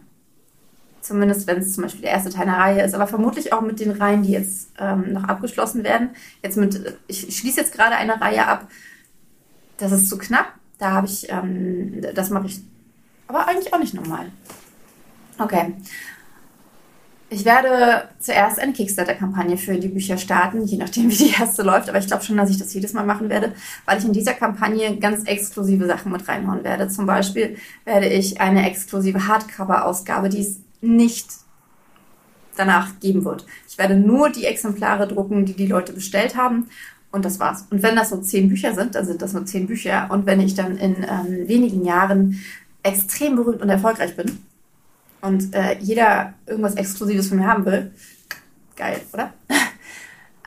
zumindest 1.02 1.48
wenn 1.48 1.60
es 1.60 1.74
zum 1.74 1.84
Beispiel 1.84 2.02
der 2.02 2.12
erste 2.12 2.30
Teil 2.30 2.48
einer 2.48 2.58
Reihe 2.58 2.84
ist, 2.84 2.94
aber 2.94 3.08
vermutlich 3.08 3.54
auch 3.54 3.62
mit 3.62 3.80
den 3.80 3.92
Reihen, 3.92 4.24
die 4.24 4.32
jetzt 4.32 4.72
ähm, 4.80 5.14
noch 5.14 5.24
abgeschlossen 5.24 5.84
werden. 5.84 6.10
Jetzt 6.44 6.58
mit, 6.58 6.98
ich 7.08 7.38
schließe 7.38 7.62
jetzt 7.62 7.74
gerade 7.74 7.96
eine 7.96 8.20
Reihe 8.20 8.48
ab. 8.48 8.68
Das 9.78 9.92
ist 9.92 10.10
zu 10.10 10.18
knapp 10.18 10.54
da 10.78 10.92
habe 10.92 11.08
ich, 11.08 11.30
ähm, 11.30 12.02
das 12.14 12.30
mache 12.30 12.48
ich 12.48 12.62
aber 13.28 13.48
eigentlich 13.48 13.74
auch 13.74 13.80
nicht 13.80 13.94
normal. 13.94 14.32
Okay. 15.38 15.74
Ich 17.28 17.44
werde 17.44 18.08
zuerst 18.20 18.60
eine 18.60 18.72
Kickstarter-Kampagne 18.72 19.58
für 19.58 19.78
die 19.78 19.88
Bücher 19.88 20.18
starten, 20.18 20.64
je 20.66 20.78
nachdem, 20.78 21.10
wie 21.10 21.16
die 21.16 21.34
erste 21.38 21.64
läuft. 21.64 21.90
Aber 21.90 21.98
ich 21.98 22.08
glaube 22.08 22.24
schon, 22.24 22.38
dass 22.38 22.50
ich 22.50 22.58
das 22.58 22.74
jedes 22.74 22.94
Mal 22.94 23.06
machen 23.06 23.30
werde, 23.30 23.54
weil 23.86 23.98
ich 23.98 24.06
in 24.06 24.14
dieser 24.14 24.34
Kampagne 24.34 24.98
ganz 24.98 25.24
exklusive 25.26 25.88
Sachen 25.88 26.12
mit 26.12 26.28
reinhauen 26.28 26.64
werde. 26.64 26.88
Zum 26.88 27.06
Beispiel 27.06 27.58
werde 27.84 28.08
ich 28.08 28.40
eine 28.40 28.68
exklusive 28.70 29.28
Hardcover-Ausgabe, 29.28 30.30
die 30.30 30.42
es 30.42 30.60
nicht 30.82 31.28
danach 32.56 33.00
geben 33.02 33.26
wird. 33.26 33.46
Ich 33.68 33.78
werde 33.78 33.96
nur 33.96 34.30
die 34.30 34.46
Exemplare 34.46 35.08
drucken, 35.08 35.46
die 35.46 35.54
die 35.54 35.68
Leute 35.68 35.92
bestellt 35.94 36.38
haben 36.38 36.70
und 37.16 37.24
das 37.24 37.40
war's. 37.40 37.66
Und 37.70 37.82
wenn 37.82 37.96
das 37.96 38.10
so 38.10 38.18
zehn 38.18 38.50
Bücher 38.50 38.76
sind, 38.76 38.94
dann 38.94 39.06
sind 39.06 39.22
das 39.22 39.32
nur 39.32 39.46
zehn 39.46 39.68
Bücher. 39.68 40.08
Und 40.12 40.26
wenn 40.26 40.42
ich 40.42 40.54
dann 40.54 40.78
in 40.78 40.98
ähm, 40.98 41.48
wenigen 41.48 41.86
Jahren 41.86 42.42
extrem 42.84 43.38
berühmt 43.38 43.62
und 43.62 43.70
erfolgreich 43.70 44.16
bin 44.18 44.40
und 45.22 45.56
äh, 45.56 45.78
jeder 45.80 46.34
irgendwas 46.46 46.76
Exklusives 46.76 47.30
von 47.30 47.38
mir 47.40 47.48
haben 47.48 47.66
will, 47.66 47.92
geil, 48.76 49.02
oder? 49.14 49.34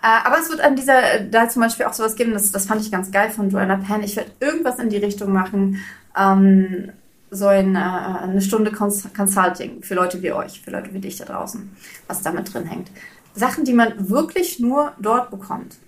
Äh, 0.01 0.25
aber 0.25 0.39
es 0.39 0.49
wird 0.49 0.61
an 0.61 0.77
dieser, 0.77 1.19
da 1.29 1.49
zum 1.49 1.61
Beispiel 1.61 1.85
auch 1.85 1.93
sowas 1.93 2.15
geben, 2.15 2.33
das, 2.33 2.53
das 2.53 2.67
fand 2.67 2.81
ich 2.81 2.93
ganz 2.93 3.11
geil 3.11 3.31
von 3.31 3.51
Joanna 3.51 3.79
Penn. 3.79 4.05
Ich 4.05 4.15
werde 4.15 4.31
irgendwas 4.39 4.79
in 4.79 4.91
die 4.91 4.97
Richtung 4.97 5.33
machen, 5.33 5.81
ähm, 6.17 6.93
so 7.33 7.49
ein, 7.49 7.75
äh, 7.75 7.79
eine 7.81 8.41
Stunde 8.41 8.71
Cons 8.71 9.09
Consulting 9.13 9.83
für 9.83 9.97
Leute 9.97 10.23
wie 10.23 10.31
euch, 10.31 10.61
für 10.61 10.71
Leute 10.71 10.95
wie 10.95 11.01
dich 11.01 11.17
da 11.17 11.25
draußen, 11.25 11.77
was 12.07 12.23
damit 12.23 12.55
drin 12.55 12.67
hängt. 12.67 12.93
Sachen, 13.35 13.65
die 13.65 13.73
man 13.73 14.09
wirklich 14.09 14.61
nur 14.61 14.93
dort 15.01 15.33
bekommt 15.33 15.79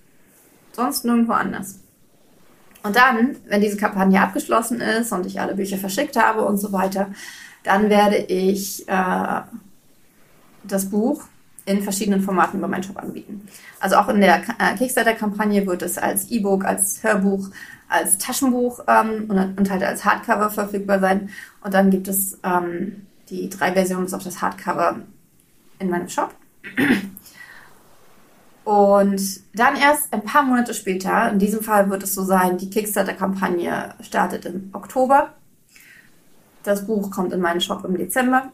sonst 0.73 1.05
nirgendwo 1.05 1.33
anders. 1.33 1.81
Und 2.83 2.97
dann, 2.97 3.37
wenn 3.47 3.61
diese 3.61 3.77
Kampagne 3.77 4.21
abgeschlossen 4.21 4.81
ist 4.81 5.13
und 5.13 5.27
ich 5.27 5.41
alle 5.41 5.55
Bücher 5.55 5.77
verschickt 5.77 6.17
habe 6.17 6.45
und 6.45 6.59
so 6.59 6.73
weiter, 6.73 7.11
dann 7.63 7.91
werde 7.91 8.17
ich 8.17 8.89
äh, 8.89 9.41
das 10.65 10.89
Buch 10.89 11.25
in 11.67 11.83
verschiedenen 11.83 12.23
Formaten 12.23 12.59
über 12.59 12.69
meinen 12.69 12.83
Shop 12.83 12.97
anbieten. 12.97 13.47
Also 13.81 13.97
auch 13.97 14.09
in 14.09 14.21
der 14.21 14.43
äh, 14.59 14.75
Kickstarter-Kampagne 14.77 15.67
wird 15.67 15.83
es 15.83 15.99
als 15.99 16.31
E-Book, 16.31 16.65
als 16.65 17.03
Hörbuch, 17.03 17.49
als 17.89 18.17
Taschenbuch 18.19 18.81
ähm, 18.89 19.27
und, 19.29 19.59
und, 19.59 19.71
halt 19.71 19.83
als 19.83 20.05
Hardcover 20.05 20.51
verfügbar 20.51 21.01
sein. 21.01 21.29
Und 21.63 21.75
dann 21.75 21.91
gibt 21.91 22.09
es 22.09 22.39
ähm, 22.43 23.07
die 23.29 23.51
drei 23.51 23.73
Versionen 23.73 24.13
auf 24.13 24.25
das 24.25 24.41
Hardcover 24.41 25.01
in 25.79 25.91
meinem 25.91 26.09
Shop. 26.09 26.35
Und 28.65 29.41
dann 29.55 29.77
erst 29.77 30.13
ein 30.13 30.23
paar 30.23 30.43
Monate 30.43 30.75
später, 30.75 31.31
in 31.31 31.39
diesem 31.39 31.63
Fall 31.63 31.91
wird 31.91 32.03
es 32.03 32.15
so 32.15 32.25
sein, 32.25 32.59
die 32.59 32.71
Kickstarter-Kampagne 32.71 33.95
startet 34.01 34.45
im 34.45 34.71
Oktober. 34.73 35.35
Das 36.63 36.87
Buch 36.87 37.11
kommt 37.11 37.33
in 37.33 37.41
meinen 37.41 37.61
Shop 37.61 37.85
im 37.85 37.97
Dezember. 37.97 38.53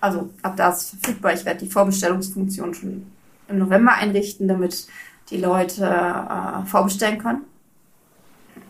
Also 0.00 0.30
ab 0.42 0.56
da 0.56 0.70
ist 0.70 0.90
verfügbar. 0.90 1.32
Ich 1.32 1.44
werde 1.44 1.64
die 1.64 1.70
Vorbestellungsfunktion 1.70 2.74
schon 2.74 3.06
im 3.48 3.58
November 3.58 3.92
einrichten, 3.92 4.48
damit 4.48 4.86
die 5.30 5.38
Leute 5.38 5.84
äh, 5.84 6.66
vorbestellen 6.66 7.18
können. 7.18 7.44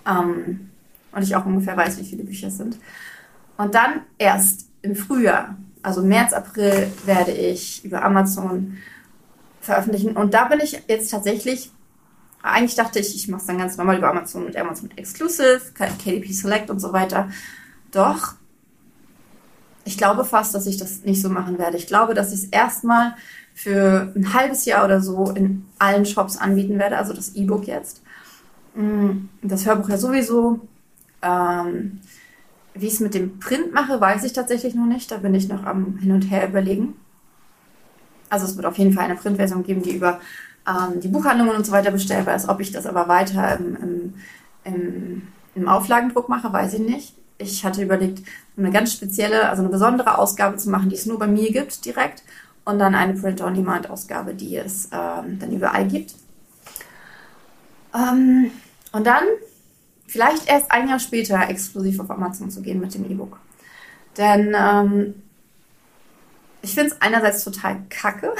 Ähm, 0.06 0.70
und 1.12 1.22
ich 1.22 1.34
auch 1.34 1.46
ungefähr 1.46 1.76
weiß, 1.76 1.98
wie 1.98 2.04
viele 2.04 2.24
Bücher 2.24 2.48
es 2.48 2.58
sind. 2.58 2.78
Und 3.56 3.74
dann 3.74 4.02
erst 4.18 4.68
im 4.82 4.94
Frühjahr, 4.94 5.56
also 5.82 6.02
März, 6.02 6.32
April, 6.32 6.92
werde 7.06 7.32
ich 7.32 7.84
über 7.84 8.04
Amazon 8.04 8.76
veröffentlichen. 9.66 10.16
Und 10.16 10.34
da 10.34 10.46
bin 10.46 10.60
ich 10.60 10.82
jetzt 10.88 11.10
tatsächlich, 11.10 11.70
eigentlich 12.42 12.74
dachte 12.74 12.98
ich, 12.98 13.14
ich 13.14 13.28
mache 13.28 13.42
es 13.42 13.46
dann 13.46 13.58
ganz 13.58 13.76
normal 13.76 13.98
über 13.98 14.10
Amazon 14.10 14.44
mit 14.44 14.56
Amazon 14.56 14.90
Exclusive, 14.96 15.60
KDP 15.74 16.32
Select 16.32 16.70
und 16.70 16.80
so 16.80 16.92
weiter. 16.92 17.28
Doch, 17.92 18.34
ich 19.84 19.98
glaube 19.98 20.24
fast, 20.24 20.54
dass 20.54 20.66
ich 20.66 20.76
das 20.76 21.04
nicht 21.04 21.22
so 21.22 21.28
machen 21.28 21.58
werde. 21.58 21.76
Ich 21.76 21.86
glaube, 21.86 22.14
dass 22.14 22.32
ich 22.32 22.44
es 22.44 22.48
erstmal 22.48 23.14
für 23.54 24.12
ein 24.16 24.34
halbes 24.34 24.64
Jahr 24.64 24.84
oder 24.84 25.00
so 25.00 25.30
in 25.30 25.64
allen 25.78 26.04
Shops 26.04 26.36
anbieten 26.36 26.78
werde, 26.78 26.98
also 26.98 27.12
das 27.12 27.34
E-Book 27.34 27.66
jetzt. 27.66 28.02
Mm, 28.74 29.28
das 29.42 29.64
Hörbuch 29.64 29.88
ja 29.88 29.96
sowieso. 29.96 30.60
Ähm, 31.22 32.00
wie 32.74 32.86
ich 32.86 32.94
es 32.94 33.00
mit 33.00 33.14
dem 33.14 33.38
Print 33.38 33.72
mache, 33.72 34.00
weiß 34.00 34.24
ich 34.24 34.32
tatsächlich 34.32 34.74
noch 34.74 34.86
nicht. 34.86 35.10
Da 35.10 35.18
bin 35.18 35.34
ich 35.34 35.48
noch 35.48 35.64
am 35.64 35.98
Hin 35.98 36.12
und 36.12 36.30
Her 36.30 36.48
überlegen. 36.48 36.94
Also 38.28 38.46
es 38.46 38.56
wird 38.56 38.66
auf 38.66 38.78
jeden 38.78 38.92
Fall 38.92 39.04
eine 39.04 39.16
Printversion 39.16 39.62
geben, 39.62 39.82
die 39.82 39.96
über 39.96 40.20
ähm, 40.66 41.00
die 41.00 41.08
Buchhandlungen 41.08 41.54
und 41.56 41.64
so 41.64 41.72
weiter 41.72 41.90
bestellbar 41.90 42.36
ist. 42.36 42.48
Ob 42.48 42.60
ich 42.60 42.72
das 42.72 42.86
aber 42.86 43.08
weiter 43.08 43.58
im, 43.58 43.76
im, 43.76 44.14
im, 44.64 45.22
im 45.54 45.68
Auflagendruck 45.68 46.28
mache, 46.28 46.52
weiß 46.52 46.74
ich 46.74 46.80
nicht. 46.80 47.14
Ich 47.38 47.64
hatte 47.64 47.82
überlegt, 47.82 48.26
eine 48.56 48.70
ganz 48.70 48.92
spezielle, 48.92 49.48
also 49.48 49.62
eine 49.62 49.70
besondere 49.70 50.18
Ausgabe 50.18 50.56
zu 50.56 50.70
machen, 50.70 50.88
die 50.88 50.96
es 50.96 51.06
nur 51.06 51.18
bei 51.18 51.26
mir 51.26 51.52
gibt 51.52 51.84
direkt. 51.84 52.22
Und 52.64 52.80
dann 52.80 52.96
eine 52.96 53.14
Print-on-Demand-Ausgabe, 53.14 54.34
die 54.34 54.56
es 54.56 54.88
ähm, 54.92 55.38
dann 55.38 55.52
überall 55.52 55.86
gibt. 55.86 56.14
Ähm, 57.94 58.50
und 58.90 59.06
dann 59.06 59.22
vielleicht 60.08 60.48
erst 60.48 60.72
ein 60.72 60.88
Jahr 60.88 60.98
später 60.98 61.48
exklusiv 61.48 62.00
auf 62.00 62.10
Amazon 62.10 62.50
zu 62.50 62.62
gehen 62.62 62.80
mit 62.80 62.92
dem 62.94 63.08
E-Book. 63.08 63.38
Denn 64.16 64.56
ähm, 64.58 65.14
ich 66.62 66.74
finde 66.74 66.90
es 66.90 67.00
einerseits 67.00 67.44
total 67.44 67.82
kacke, 67.88 68.34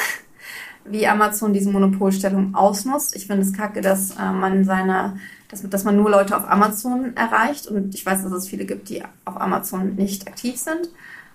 wie 0.84 1.06
Amazon 1.06 1.52
diese 1.52 1.70
Monopolstellung 1.70 2.54
ausnutzt. 2.54 3.16
Ich 3.16 3.26
finde 3.26 3.42
es 3.42 3.52
kacke, 3.52 3.80
dass 3.80 4.12
äh, 4.12 4.32
man 4.32 4.64
seine, 4.64 5.18
dass, 5.48 5.68
dass 5.68 5.84
man 5.84 5.96
nur 5.96 6.10
Leute 6.10 6.36
auf 6.36 6.48
Amazon 6.48 7.16
erreicht. 7.16 7.66
Und 7.66 7.94
ich 7.94 8.04
weiß, 8.04 8.22
dass 8.22 8.32
es 8.32 8.48
viele 8.48 8.64
gibt, 8.64 8.88
die 8.88 9.02
auf 9.24 9.40
Amazon 9.40 9.94
nicht 9.94 10.26
aktiv 10.28 10.56
sind. 10.56 10.88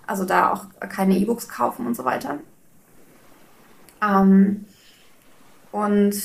Also 0.08 0.26
da 0.26 0.52
auch 0.52 0.66
keine 0.90 1.18
E-Books 1.18 1.48
kaufen 1.48 1.86
und 1.86 1.96
so 1.96 2.06
weiter. 2.06 2.40
Ähm, 4.02 4.66
und 5.72 6.16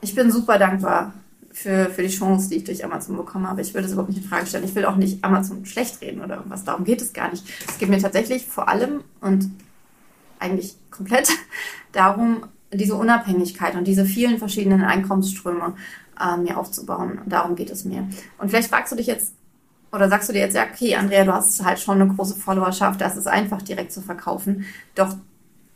ich 0.00 0.14
bin 0.14 0.30
super 0.30 0.58
dankbar 0.58 1.12
für, 1.52 1.90
für 1.90 2.02
die 2.02 2.08
Chance, 2.08 2.48
die 2.48 2.56
ich 2.56 2.64
durch 2.64 2.84
Amazon 2.84 3.16
bekommen 3.16 3.46
habe. 3.48 3.60
Ich 3.60 3.74
würde 3.74 3.86
es 3.86 3.92
überhaupt 3.92 4.10
nicht 4.10 4.22
in 4.22 4.28
Frage 4.28 4.46
stellen. 4.46 4.64
Ich 4.64 4.74
will 4.74 4.86
auch 4.86 4.96
nicht 4.96 5.22
Amazon 5.22 5.64
schlecht 5.66 6.00
reden 6.00 6.22
oder 6.22 6.36
irgendwas. 6.36 6.64
Darum 6.64 6.84
geht 6.84 7.02
es 7.02 7.12
gar 7.12 7.30
nicht. 7.30 7.44
Es 7.68 7.78
geht 7.78 7.88
mir 7.88 7.98
tatsächlich 7.98 8.46
vor 8.46 8.68
allem 8.68 9.04
und 9.20 9.50
eigentlich 10.38 10.76
komplett 10.90 11.28
darum, 11.92 12.44
diese 12.72 12.94
Unabhängigkeit 12.94 13.74
und 13.74 13.86
diese 13.86 14.06
vielen 14.06 14.38
verschiedenen 14.38 14.82
Einkommensströme 14.82 15.74
äh, 16.18 16.36
mir 16.38 16.56
aufzubauen. 16.56 17.18
Und 17.18 17.30
darum 17.30 17.54
geht 17.54 17.70
es 17.70 17.84
mir. 17.84 18.08
Und 18.38 18.48
vielleicht 18.48 18.70
fragst 18.70 18.92
du 18.92 18.96
dich 18.96 19.06
jetzt, 19.06 19.34
oder 19.92 20.08
sagst 20.08 20.30
du 20.30 20.32
dir 20.32 20.40
jetzt, 20.40 20.56
ja, 20.56 20.64
okay, 20.64 20.96
Andrea, 20.96 21.24
du 21.24 21.34
hast 21.34 21.62
halt 21.62 21.78
schon 21.78 22.00
eine 22.00 22.12
große 22.12 22.34
Followerschaft, 22.34 23.00
das 23.00 23.16
ist 23.16 23.28
einfach 23.28 23.60
direkt 23.60 23.92
zu 23.92 24.00
verkaufen. 24.00 24.64
Doch 24.94 25.16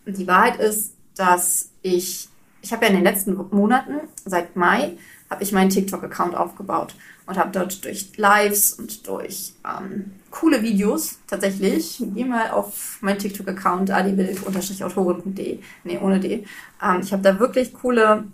die 0.07 0.27
Wahrheit 0.27 0.57
ist, 0.57 0.95
dass 1.17 1.69
ich, 1.83 2.29
ich 2.63 2.73
habe 2.73 2.87
ja 2.87 2.91
in 2.91 2.97
den 2.97 3.05
letzten 3.05 3.37
Monaten, 3.51 4.01
seit 4.25 4.57
Mai, 4.57 4.97
habe 5.31 5.43
ich 5.43 5.53
meinen 5.53 5.71
TikTok-Account 5.71 6.35
aufgebaut 6.37 6.95
und 7.27 7.37
habe 7.37 7.51
dort 7.51 7.85
durch 7.85 8.17
Lives 8.17 8.75
und 8.75 9.07
durch 9.09 9.55
ähm, 9.65 10.13
coole 10.31 10.63
Videos 10.63 11.19
tatsächlich. 11.27 12.03
Geh 12.15 12.25
mal 12.25 12.51
auf 12.51 12.99
meinen 13.01 13.19
TikTok-Account 13.19 13.91
adibilk-autorin.de. 13.91 15.59
Nee, 15.85 15.99
ohne 15.99 16.21
D. 16.21 16.45
Ähm, 16.83 17.01
ich 17.03 17.13
habe 17.13 17.23
da 17.23 17.39
wirklich 17.41 17.75
coole, 17.75 18.25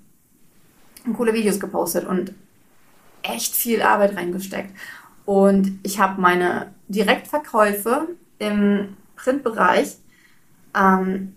coole 1.16 1.32
Videos 1.32 1.58
gepostet 1.58 2.06
und 2.06 2.34
echt 3.22 3.54
viel 3.54 3.82
Arbeit 3.82 4.16
reingesteckt. 4.16 4.76
Und 5.24 5.78
ich 5.82 5.98
habe 5.98 6.20
meine 6.20 6.74
Direktverkäufe 6.88 8.08
im 8.38 8.96
Printbereich 9.16 9.96
ähm, 10.74 11.34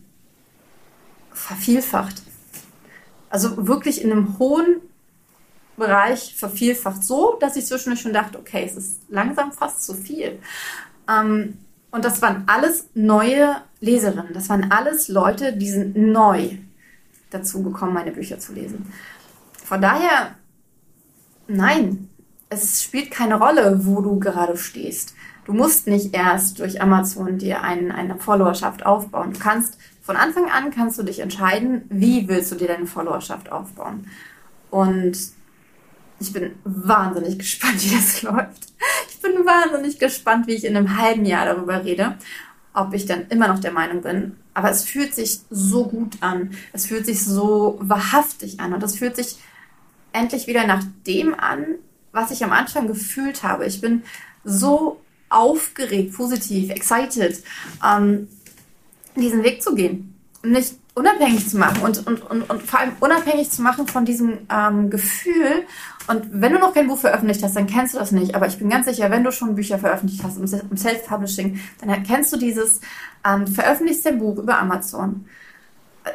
vervielfacht. 1.32 2.24
Also 3.30 3.68
wirklich 3.68 4.02
in 4.02 4.12
einem 4.12 4.40
hohen 4.40 4.82
Bereich 5.78 6.36
vervielfacht 6.36 7.04
so, 7.04 7.38
dass 7.40 7.56
ich 7.56 7.66
zwischendurch 7.66 8.02
schon 8.02 8.14
dachte, 8.14 8.40
okay, 8.40 8.66
es 8.66 8.76
ist 8.78 9.02
langsam 9.10 9.52
fast 9.52 9.84
zu 9.84 9.94
viel. 9.94 10.40
Ähm, 11.10 11.58
und 11.92 12.04
das 12.04 12.22
waren 12.22 12.44
alles 12.48 12.90
neue 12.94 13.56
Leserinnen. 13.80 14.34
Das 14.34 14.50
waren 14.50 14.72
alles 14.72 15.08
Leute, 15.08 15.54
die 15.54 15.70
sind 15.70 15.96
neu 15.96 16.58
dazu 17.30 17.64
gekommen, 17.64 17.94
meine 17.94 18.12
Bücher 18.12 18.40
zu 18.40 18.54
lesen. 18.54 18.92
Von 19.64 19.82
daher, 19.82 20.36
nein, 21.48 22.10
es 22.50 22.84
spielt 22.84 23.12
keine 23.12 23.40
Rolle, 23.40 23.86
wo 23.86 24.02
du 24.02 24.20
gerade 24.20 24.58
stehst. 24.58 25.16
Du 25.46 25.54
musst 25.54 25.88
nicht 25.88 26.16
erst 26.16 26.60
durch 26.60 26.82
Amazon 26.82 27.38
dir 27.38 27.62
ein, 27.62 27.92
eine 27.92 28.18
Followerschaft 28.18 28.86
aufbauen. 28.86 29.34
Du 29.34 29.40
kannst 29.40 29.78
von 30.02 30.18
Anfang 30.18 30.50
an 30.52 30.70
kannst 30.70 31.00
du 31.00 31.04
dich 31.04 31.20
entscheiden, 31.20 31.84
wie 31.90 32.28
willst 32.28 32.52
du 32.52 32.56
dir 32.56 32.68
deine 32.68 32.86
Followerschaft 32.86 33.52
aufbauen. 33.52 34.08
Und 34.70 35.18
ich 36.20 36.32
bin 36.32 36.56
wahnsinnig 36.64 37.38
gespannt, 37.38 37.84
wie 37.84 37.96
das 37.96 38.22
läuft. 38.22 38.68
Ich 39.10 39.22
bin 39.22 39.46
wahnsinnig 39.46 40.00
gespannt, 40.00 40.48
wie 40.48 40.54
ich 40.54 40.66
in 40.66 40.76
einem 40.76 40.98
halben 40.98 41.26
Jahr 41.26 41.46
darüber 41.46 41.84
rede, 41.84 42.18
ob 42.74 42.94
ich 42.94 43.06
dann 43.06 43.28
immer 43.30 43.48
noch 43.48 43.60
der 43.60 43.72
Meinung 43.72 44.02
bin. 44.02 44.38
Aber 44.54 44.70
es 44.70 44.84
fühlt 44.84 45.14
sich 45.14 45.40
so 45.50 45.86
gut 45.86 46.18
an. 46.22 46.52
Es 46.72 46.86
fühlt 46.86 47.06
sich 47.06 47.24
so 47.24 47.78
wahrhaftig 47.82 48.60
an. 48.60 48.74
Und 48.74 48.84
es 48.84 48.98
fühlt 48.98 49.16
sich 49.16 49.38
endlich 50.14 50.48
wieder 50.48 50.66
nach 50.66 50.84
dem 51.06 51.38
an, 51.38 51.66
was 52.12 52.32
ich 52.32 52.44
am 52.44 52.54
Anfang 52.54 52.88
gefühlt 52.88 53.44
habe. 53.44 53.66
Ich 53.66 53.82
bin 53.82 54.04
so 54.44 55.02
aufgeregt, 55.30 56.16
positiv, 56.16 56.70
excited, 56.70 57.44
ähm, 57.86 58.30
diesen 59.16 59.44
Weg 59.44 59.62
zu 59.62 59.76
gehen. 59.76 60.16
Nicht 60.44 60.76
unabhängig 60.94 61.50
zu 61.50 61.58
machen 61.58 61.84
und, 61.84 62.08
und, 62.08 62.22
und, 62.22 62.50
und 62.50 62.64
vor 62.64 62.80
allem 62.80 62.94
unabhängig 63.00 63.52
zu 63.52 63.62
machen 63.62 63.88
von 63.88 64.06
diesem 64.06 64.40
ähm, 64.50 64.90
Gefühl. 64.90 65.66
Und 66.08 66.28
wenn 66.30 66.52
du 66.52 66.60
noch 66.60 66.74
kein 66.74 66.88
Buch 66.88 67.00
veröffentlicht 67.00 67.44
hast, 67.44 67.56
dann 67.56 67.68
kennst 67.68 67.96
du 67.96 68.00
das 68.00 68.12
nicht. 68.12 68.36
Aber 68.36 68.48
ich 68.48 68.58
bin 68.60 68.70
ganz 68.70 68.86
sicher, 68.86 69.10
wenn 69.10 69.24
du 69.24 69.32
schon 69.32 69.56
Bücher 69.56 69.80
veröffentlicht 69.80 70.24
hast 70.24 70.38
im 70.38 70.78
Self-Publishing, 70.78 71.60
dann 71.82 72.04
kennst 72.04 72.32
du 72.32 72.38
dieses, 72.38 72.80
ähm, 73.26 73.48
veröffentlichst 73.48 74.06
dein 74.06 74.20
Buch 74.20 74.38
über 74.38 74.60
Amazon 74.60 75.26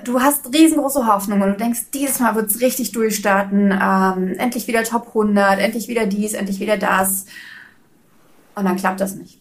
du 0.04 0.20
hast 0.20 0.52
riesengroße 0.52 1.06
Hoffnung 1.06 1.40
und 1.40 1.50
du 1.50 1.56
denkst, 1.56 1.90
dieses 1.92 2.20
Mal 2.20 2.34
wird 2.34 2.50
es 2.50 2.60
richtig 2.60 2.92
durchstarten, 2.92 3.72
ähm, 3.72 4.34
endlich 4.38 4.66
wieder 4.66 4.84
Top 4.84 5.08
100, 5.08 5.58
endlich 5.58 5.88
wieder 5.88 6.06
dies, 6.06 6.32
endlich 6.32 6.60
wieder 6.60 6.76
das. 6.76 7.26
Und 8.54 8.64
dann 8.64 8.76
klappt 8.76 9.00
das 9.00 9.14
nicht. 9.14 9.39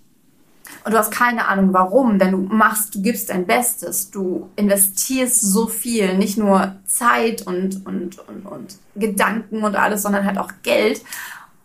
Und 0.84 0.94
du 0.94 0.98
hast 0.98 1.12
keine 1.12 1.48
Ahnung 1.48 1.74
warum, 1.74 2.20
denn 2.20 2.32
du 2.32 2.38
machst, 2.38 2.96
du 2.96 3.02
gibst 3.02 3.30
dein 3.30 3.46
Bestes, 3.46 4.12
du 4.12 4.50
investierst 4.56 5.42
so 5.42 5.68
viel, 5.68 6.18
nicht 6.18 6.38
nur 6.38 6.76
Zeit 6.86 7.46
und, 7.46 7.86
und, 7.86 8.20
und, 8.28 8.46
und 8.46 8.78
Gedanken 8.96 9.64
und 9.64 9.76
alles, 9.76 10.02
sondern 10.02 10.26
halt 10.26 10.38
auch 10.38 10.52
Geld. 10.64 11.04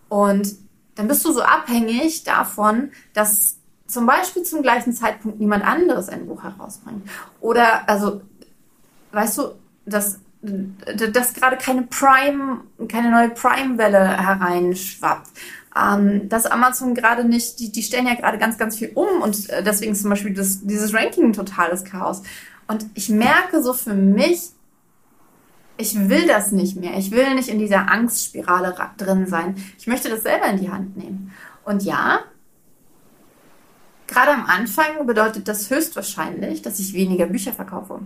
Und 0.09 0.55
dann 0.95 1.09
bist 1.09 1.25
du 1.25 1.33
so 1.33 1.43
abhängig 1.43 2.25
davon, 2.25 2.91
dass 3.13 3.57
zum 3.87 4.07
Beispiel 4.07 4.43
zum 4.43 4.63
gleichen 4.63 4.93
Zeitpunkt 4.93 5.39
niemand 5.41 5.65
anderes 5.65 6.09
ein 6.09 6.27
Buch 6.27 6.43
herausbringt. 6.43 7.09
Oder, 7.41 7.89
also 7.89 8.23
weißt 9.13 9.39
du, 9.39 9.55
dass, 9.87 10.19
dass 10.43 11.35
gerade 11.35 11.57
keine 11.57 11.83
Prime, 11.83 12.61
keine 12.89 13.11
neue 13.11 13.31
Prime-Welle 13.31 14.19
hereinschwappt. 14.19 15.29
Ähm, 15.76 16.28
dass 16.28 16.47
Amazon 16.47 16.95
gerade 16.95 17.25
nicht, 17.25 17.59
die, 17.59 17.73
die 17.73 17.83
stellen 17.83 18.07
ja 18.07 18.14
gerade 18.14 18.38
ganz, 18.38 18.59
ganz 18.59 18.76
viel 18.76 18.93
um 18.95 19.23
und 19.23 19.50
äh, 19.50 19.62
deswegen 19.62 19.93
ist 19.93 20.02
zum 20.02 20.11
Beispiel 20.11 20.33
das, 20.33 20.64
dieses 20.64 20.95
Ranking 20.95 21.25
ein 21.25 21.33
totales 21.33 21.85
Chaos. 21.85 22.23
Und 22.69 22.87
ich 22.95 23.09
merke 23.09 23.62
so 23.62 23.73
für 23.75 23.95
mich, 23.95 24.50
ich 25.76 26.09
will 26.09 26.26
das 26.26 26.52
nicht 26.52 26.76
mehr. 26.76 26.97
Ich 26.97 27.11
will 27.11 27.35
nicht 27.35 27.49
in 27.49 27.59
dieser 27.59 27.90
Angstspirale 27.90 28.75
drin 28.97 29.26
sein. 29.26 29.57
Ich 29.78 29.87
möchte 29.87 30.09
das 30.09 30.23
selber 30.23 30.47
in 30.47 30.61
die 30.61 30.71
Hand 30.71 30.97
nehmen. 30.97 31.33
Und 31.64 31.83
ja, 31.83 32.21
gerade 34.07 34.33
am 34.33 34.47
Anfang 34.47 35.07
bedeutet 35.07 35.49
das 35.49 35.71
höchstwahrscheinlich, 35.71 36.62
dass 36.62 36.78
ich 36.78 36.95
weniger 36.95 37.26
Bücher 37.26 37.52
verkaufe. 37.52 38.00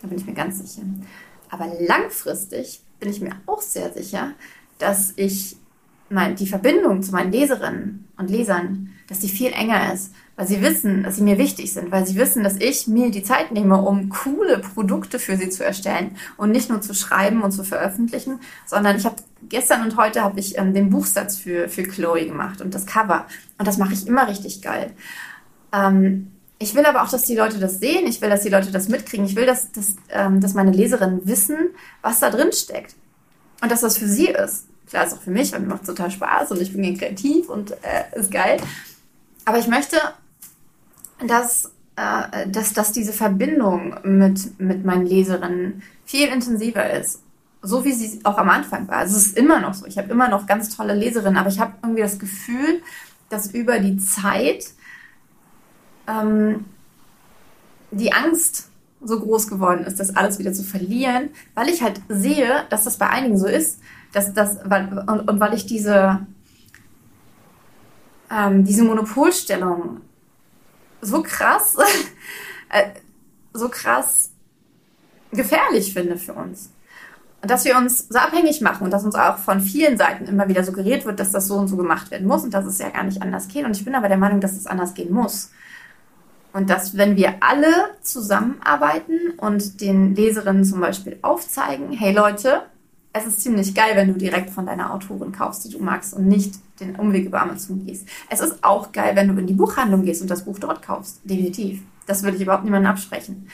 Da 0.00 0.08
bin 0.08 0.18
ich 0.18 0.26
mir 0.26 0.34
ganz 0.34 0.58
sicher. 0.58 0.86
Aber 1.50 1.66
langfristig 1.80 2.80
bin 3.00 3.10
ich 3.10 3.20
mir 3.20 3.32
auch 3.46 3.60
sehr 3.60 3.92
sicher, 3.92 4.32
dass 4.78 5.12
ich 5.16 5.56
mein, 6.12 6.36
die 6.36 6.46
Verbindung 6.46 7.02
zu 7.02 7.12
meinen 7.12 7.32
Leserinnen 7.32 8.08
und 8.16 8.30
Lesern, 8.30 8.90
dass 9.08 9.18
die 9.18 9.28
viel 9.28 9.52
enger 9.52 9.92
ist, 9.92 10.12
weil 10.36 10.46
sie 10.46 10.62
wissen, 10.62 11.02
dass 11.02 11.16
sie 11.16 11.22
mir 11.22 11.38
wichtig 11.38 11.72
sind, 11.72 11.90
weil 11.90 12.06
sie 12.06 12.16
wissen, 12.16 12.42
dass 12.42 12.56
ich 12.56 12.86
mir 12.86 13.10
die 13.10 13.22
Zeit 13.22 13.52
nehme, 13.52 13.80
um 13.82 14.08
coole 14.08 14.58
Produkte 14.58 15.18
für 15.18 15.36
sie 15.36 15.50
zu 15.50 15.64
erstellen 15.64 16.16
und 16.36 16.50
nicht 16.50 16.70
nur 16.70 16.80
zu 16.80 16.94
schreiben 16.94 17.42
und 17.42 17.52
zu 17.52 17.64
veröffentlichen, 17.64 18.40
sondern 18.66 18.96
ich 18.96 19.04
habe 19.04 19.16
gestern 19.48 19.82
und 19.82 19.96
heute 19.96 20.22
habe 20.22 20.40
ich 20.40 20.56
ähm, 20.58 20.72
den 20.72 20.90
Buchsatz 20.90 21.36
für, 21.36 21.68
für 21.68 21.82
Chloe 21.82 22.26
gemacht 22.26 22.60
und 22.60 22.74
das 22.74 22.86
Cover 22.86 23.26
und 23.58 23.66
das 23.66 23.78
mache 23.78 23.92
ich 23.92 24.06
immer 24.06 24.28
richtig 24.28 24.62
geil. 24.62 24.92
Ähm, 25.72 26.32
ich 26.62 26.76
will 26.76 26.86
aber 26.86 27.02
auch, 27.02 27.10
dass 27.10 27.24
die 27.24 27.34
Leute 27.34 27.58
das 27.58 27.80
sehen. 27.80 28.06
Ich 28.06 28.20
will, 28.20 28.30
dass 28.30 28.42
die 28.42 28.48
Leute 28.48 28.70
das 28.70 28.88
mitkriegen. 28.88 29.26
Ich 29.26 29.34
will, 29.34 29.46
dass, 29.46 29.72
dass, 29.72 29.96
ähm, 30.10 30.40
dass 30.40 30.54
meine 30.54 30.70
Leserinnen 30.70 31.26
wissen, 31.26 31.56
was 32.02 32.20
da 32.20 32.30
drin 32.30 32.52
steckt. 32.52 32.94
Und 33.60 33.72
dass 33.72 33.80
das 33.80 33.98
für 33.98 34.06
sie 34.06 34.28
ist. 34.28 34.68
Klar, 34.88 35.06
ist 35.06 35.14
auch 35.14 35.22
für 35.22 35.30
mich, 35.30 35.52
weil 35.52 35.60
mir 35.60 35.68
macht 35.68 35.86
total 35.86 36.10
Spaß 36.10 36.50
und 36.50 36.60
ich 36.60 36.72
bin 36.72 36.98
kreativ 36.98 37.48
und 37.48 37.70
äh, 37.70 38.18
ist 38.18 38.30
geil. 38.30 38.58
Aber 39.44 39.58
ich 39.58 39.66
möchte, 39.66 39.96
dass, 41.26 41.70
äh, 41.96 42.48
dass, 42.48 42.72
dass 42.72 42.92
diese 42.92 43.12
Verbindung 43.12 43.96
mit, 44.04 44.60
mit 44.60 44.84
meinen 44.84 45.06
Leserinnen 45.06 45.82
viel 46.04 46.28
intensiver 46.28 46.90
ist. 46.90 47.20
So 47.62 47.84
wie 47.84 47.92
sie 47.92 48.20
auch 48.24 48.38
am 48.38 48.50
Anfang 48.50 48.88
war. 48.88 48.98
Also 48.98 49.16
es 49.16 49.26
ist 49.26 49.38
immer 49.38 49.60
noch 49.60 49.74
so. 49.74 49.86
Ich 49.86 49.96
habe 49.96 50.10
immer 50.10 50.28
noch 50.28 50.46
ganz 50.46 50.76
tolle 50.76 50.94
Leserinnen, 50.94 51.38
aber 51.38 51.48
ich 51.48 51.60
habe 51.60 51.74
irgendwie 51.82 52.02
das 52.02 52.18
Gefühl, 52.18 52.82
dass 53.28 53.52
über 53.52 53.78
die 53.78 53.96
Zeit 53.98 54.66
ähm, 56.08 56.64
die 57.92 58.12
Angst 58.12 58.68
so 59.04 59.18
groß 59.18 59.48
geworden 59.48 59.84
ist, 59.84 60.00
das 60.00 60.14
alles 60.16 60.38
wieder 60.38 60.52
zu 60.52 60.62
verlieren, 60.62 61.30
weil 61.54 61.68
ich 61.68 61.82
halt 61.82 62.00
sehe, 62.08 62.64
dass 62.70 62.84
das 62.84 62.98
bei 62.98 63.08
einigen 63.08 63.38
so 63.38 63.46
ist, 63.46 63.80
dass 64.12 64.32
das, 64.34 64.58
weil, 64.64 64.86
und, 65.06 65.28
und 65.28 65.40
weil 65.40 65.54
ich 65.54 65.66
diese, 65.66 66.26
ähm, 68.30 68.64
diese 68.64 68.84
Monopolstellung 68.84 70.00
so 71.00 71.22
krass, 71.22 71.76
äh, 72.68 72.90
so 73.52 73.68
krass 73.68 74.30
gefährlich 75.32 75.92
finde 75.92 76.16
für 76.16 76.34
uns. 76.34 76.70
Und 77.42 77.50
dass 77.50 77.64
wir 77.64 77.76
uns 77.76 78.06
so 78.08 78.18
abhängig 78.18 78.60
machen 78.60 78.84
und 78.84 78.92
dass 78.92 79.04
uns 79.04 79.16
auch 79.16 79.36
von 79.36 79.60
vielen 79.60 79.96
Seiten 79.98 80.26
immer 80.26 80.48
wieder 80.48 80.62
suggeriert 80.62 81.04
wird, 81.04 81.18
dass 81.18 81.32
das 81.32 81.48
so 81.48 81.56
und 81.56 81.66
so 81.66 81.76
gemacht 81.76 82.10
werden 82.12 82.28
muss 82.28 82.44
und 82.44 82.54
dass 82.54 82.64
es 82.64 82.78
ja 82.78 82.90
gar 82.90 83.02
nicht 83.02 83.20
anders 83.20 83.48
geht. 83.48 83.64
Und 83.64 83.76
ich 83.76 83.84
bin 83.84 83.96
aber 83.96 84.08
der 84.08 84.16
Meinung, 84.16 84.40
dass 84.40 84.52
es 84.52 84.68
anders 84.68 84.94
gehen 84.94 85.12
muss. 85.12 85.50
Und 86.52 86.70
dass, 86.70 86.96
wenn 86.96 87.16
wir 87.16 87.34
alle 87.40 87.72
zusammenarbeiten 88.02 89.18
und 89.38 89.80
den 89.80 90.14
Leserinnen 90.14 90.64
zum 90.64 90.80
Beispiel 90.80 91.18
aufzeigen, 91.22 91.90
hey 91.90 92.14
Leute, 92.14 92.62
es 93.12 93.26
ist 93.26 93.42
ziemlich 93.42 93.74
geil, 93.74 93.92
wenn 93.94 94.08
du 94.08 94.14
direkt 94.14 94.50
von 94.50 94.66
deiner 94.66 94.92
Autorin 94.92 95.32
kaufst, 95.32 95.64
die 95.64 95.70
du 95.70 95.82
magst 95.82 96.14
und 96.14 96.28
nicht 96.28 96.54
den 96.80 96.96
Umweg 96.96 97.26
über 97.26 97.42
Amazon 97.42 97.84
gehst. 97.84 98.08
Es 98.30 98.40
ist 98.40 98.64
auch 98.64 98.92
geil, 98.92 99.14
wenn 99.14 99.28
du 99.28 99.38
in 99.38 99.46
die 99.46 99.54
Buchhandlung 99.54 100.04
gehst 100.04 100.22
und 100.22 100.30
das 100.30 100.44
Buch 100.44 100.58
dort 100.58 100.82
kaufst. 100.82 101.20
Definitiv. 101.24 101.82
Das 102.06 102.22
würde 102.22 102.36
ich 102.36 102.42
überhaupt 102.42 102.64
niemandem 102.64 102.90
absprechen. 102.90 103.48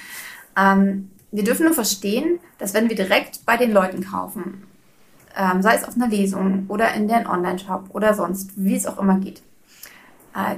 Ähm, 0.57 1.11
wir 1.33 1.45
dürfen 1.45 1.67
nur 1.67 1.75
verstehen, 1.75 2.39
dass 2.59 2.73
wenn 2.73 2.89
wir 2.89 2.97
direkt 2.97 3.45
bei 3.45 3.57
den 3.57 3.73
Leuten 3.73 4.03
kaufen, 4.03 4.63
ähm, 5.37 5.61
sei 5.63 5.75
es 5.75 5.85
auf 5.85 5.97
einer 5.97 6.09
Lesung 6.09 6.65
oder 6.69 6.95
in 6.95 7.09
deren 7.09 7.27
Online-Shop 7.27 7.91
oder 7.91 8.15
sonst, 8.15 8.53
wie 8.57 8.77
es 8.77 8.87
auch 8.87 8.99
immer 8.99 9.19
geht, 9.19 9.43
äh, 10.35 10.57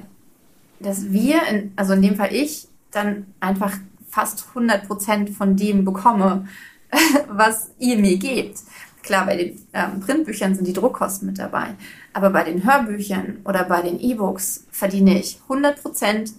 dass 0.78 1.10
wir, 1.10 1.42
in, 1.48 1.72
also 1.76 1.94
in 1.94 2.02
dem 2.02 2.16
Fall 2.16 2.32
ich, 2.32 2.68
dann 2.90 3.26
einfach 3.40 3.76
fast 4.08 4.46
100 4.48 4.86
Prozent 4.86 5.30
von 5.30 5.56
dem 5.56 5.84
bekomme, 5.84 6.48
was 7.28 7.70
ihr 7.78 7.98
mir 7.98 8.18
gebt. 8.18 8.58
Klar, 9.02 9.26
bei 9.26 9.36
den 9.36 9.66
ähm, 9.72 10.00
Printbüchern 10.00 10.54
sind 10.54 10.66
die 10.66 10.72
Druckkosten 10.72 11.26
mit 11.26 11.38
dabei, 11.38 11.74
aber 12.12 12.30
bei 12.30 12.44
den 12.44 12.64
Hörbüchern 12.64 13.38
oder 13.44 13.64
bei 13.64 13.82
den 13.82 13.98
E-Books 13.98 14.66
verdiene 14.70 15.18
ich 15.18 15.40
100 15.44 15.80
Prozent 15.80 16.32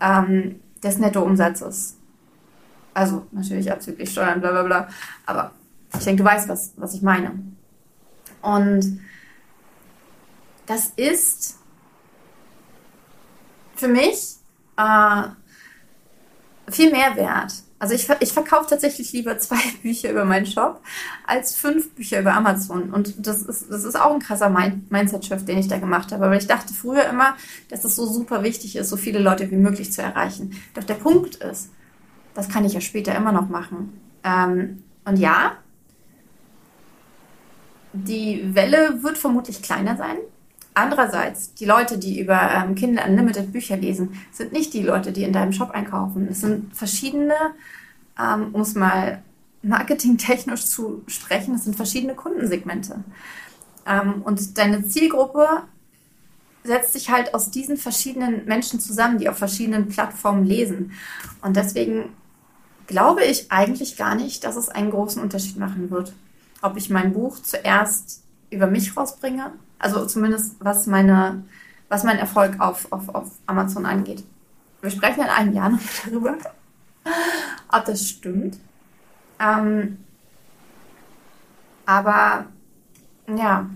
ähm, 0.00 0.60
des 0.82 0.98
Nettoumsatzes. 0.98 1.96
Also 2.94 3.26
natürlich 3.30 3.70
abzüglich 3.70 4.10
Steuern, 4.10 4.40
bla 4.40 4.50
bla 4.50 4.62
bla. 4.64 4.88
Aber 5.26 5.52
ich 5.94 6.04
denke, 6.04 6.22
du 6.22 6.28
weißt, 6.28 6.48
was, 6.48 6.72
was 6.76 6.94
ich 6.94 7.02
meine. 7.02 7.32
Und 8.42 9.00
das 10.66 10.92
ist 10.96 11.58
für 13.76 13.88
mich 13.88 14.36
äh, 14.76 15.22
viel 16.70 16.90
mehr 16.90 17.16
wert. 17.16 17.52
Also 17.80 17.94
ich, 17.94 18.06
ich 18.20 18.32
verkaufe 18.32 18.68
tatsächlich 18.68 19.12
lieber 19.12 19.36
zwei 19.38 19.58
Bücher 19.82 20.10
über 20.10 20.24
meinen 20.24 20.46
Shop 20.46 20.80
als 21.26 21.56
fünf 21.56 21.90
Bücher 21.94 22.20
über 22.20 22.34
Amazon. 22.34 22.90
Und 22.92 23.26
das 23.26 23.42
ist, 23.42 23.70
das 23.70 23.84
ist 23.84 23.98
auch 23.98 24.12
ein 24.12 24.20
krasser 24.20 24.50
Mindset-Shift, 24.50 25.48
den 25.48 25.58
ich 25.58 25.66
da 25.66 25.78
gemacht 25.78 26.12
habe. 26.12 26.26
Aber 26.26 26.36
ich 26.36 26.46
dachte 26.46 26.72
früher 26.72 27.08
immer, 27.08 27.34
dass 27.68 27.84
es 27.84 27.96
so 27.96 28.06
super 28.06 28.44
wichtig 28.44 28.76
ist, 28.76 28.90
so 28.90 28.96
viele 28.96 29.18
Leute 29.18 29.50
wie 29.50 29.56
möglich 29.56 29.92
zu 29.92 30.02
erreichen. 30.02 30.54
Doch 30.74 30.84
der 30.84 30.94
Punkt 30.94 31.36
ist, 31.36 31.70
das 32.34 32.48
kann 32.48 32.64
ich 32.64 32.74
ja 32.74 32.80
später 32.80 33.14
immer 33.16 33.32
noch 33.32 33.48
machen. 33.48 33.98
Ähm, 34.22 34.84
und 35.04 35.18
ja, 35.18 35.56
die 37.92 38.54
Welle 38.54 39.02
wird 39.02 39.18
vermutlich 39.18 39.62
kleiner 39.62 39.96
sein. 39.96 40.18
Andererseits, 40.74 41.54
die 41.54 41.64
Leute, 41.64 41.98
die 41.98 42.20
über 42.20 42.50
ähm, 42.52 42.74
Kindle 42.74 43.04
Unlimited 43.04 43.52
Bücher 43.52 43.76
lesen, 43.76 44.20
sind 44.30 44.52
nicht 44.52 44.72
die 44.72 44.82
Leute, 44.82 45.12
die 45.12 45.24
in 45.24 45.32
deinem 45.32 45.52
Shop 45.52 45.70
einkaufen. 45.70 46.28
Es 46.30 46.40
sind 46.40 46.74
verschiedene, 46.74 47.34
ähm, 48.18 48.50
um 48.52 48.60
es 48.60 48.74
mal 48.74 49.22
marketingtechnisch 49.62 50.66
zu 50.66 51.02
sprechen, 51.06 51.54
es 51.54 51.64
sind 51.64 51.76
verschiedene 51.76 52.14
Kundensegmente. 52.14 53.02
Ähm, 53.86 54.22
und 54.22 54.58
deine 54.58 54.86
Zielgruppe 54.86 55.64
setzt 56.62 56.92
sich 56.92 57.10
halt 57.10 57.34
aus 57.34 57.50
diesen 57.50 57.76
verschiedenen 57.76 58.44
Menschen 58.44 58.80
zusammen, 58.80 59.18
die 59.18 59.28
auf 59.28 59.38
verschiedenen 59.38 59.88
Plattformen 59.88 60.44
lesen. 60.44 60.92
Und 61.42 61.56
deswegen 61.56 62.10
glaube 62.86 63.24
ich 63.24 63.50
eigentlich 63.50 63.96
gar 63.96 64.14
nicht, 64.14 64.44
dass 64.44 64.56
es 64.56 64.68
einen 64.68 64.90
großen 64.90 65.22
Unterschied 65.22 65.56
machen 65.56 65.90
wird, 65.90 66.12
ob 66.62 66.76
ich 66.76 66.90
mein 66.90 67.12
Buch 67.12 67.38
zuerst 67.42 68.22
über 68.50 68.66
mich 68.66 68.96
rausbringe, 68.96 69.52
also 69.78 70.06
zumindest 70.06 70.56
was 70.60 70.86
meine, 70.86 71.44
was 71.88 72.04
mein 72.04 72.18
Erfolg 72.18 72.60
auf, 72.60 72.90
auf, 72.92 73.08
auf 73.14 73.30
Amazon 73.46 73.86
angeht. 73.86 74.24
Wir 74.80 74.90
sprechen 74.90 75.22
in 75.22 75.28
einem 75.28 75.52
Jahr 75.52 75.70
noch 75.70 75.80
darüber, 76.04 76.36
ob 77.70 77.84
das 77.84 78.08
stimmt. 78.08 78.58
Ähm, 79.38 79.98
aber 81.86 82.46
ja, 83.26 83.68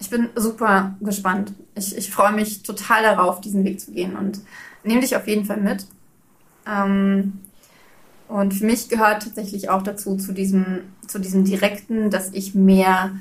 ich 0.00 0.10
bin 0.10 0.30
super 0.36 0.96
gespannt. 1.00 1.52
Ich, 1.74 1.96
ich 1.96 2.10
freue 2.10 2.32
mich 2.32 2.62
total 2.62 3.02
darauf, 3.02 3.40
diesen 3.40 3.64
Weg 3.64 3.80
zu 3.80 3.92
gehen 3.92 4.16
und 4.16 4.40
nehme 4.84 5.00
dich 5.00 5.16
auf 5.16 5.26
jeden 5.26 5.44
Fall 5.44 5.58
mit. 5.58 5.86
Ähm, 6.66 7.40
und 8.28 8.54
für 8.54 8.66
mich 8.66 8.88
gehört 8.88 9.22
tatsächlich 9.22 9.70
auch 9.70 9.82
dazu, 9.82 10.16
zu 10.16 10.32
diesem, 10.32 10.82
zu 11.06 11.18
diesem 11.18 11.44
Direkten, 11.44 12.10
dass 12.10 12.30
ich 12.32 12.54
mehr, 12.54 13.12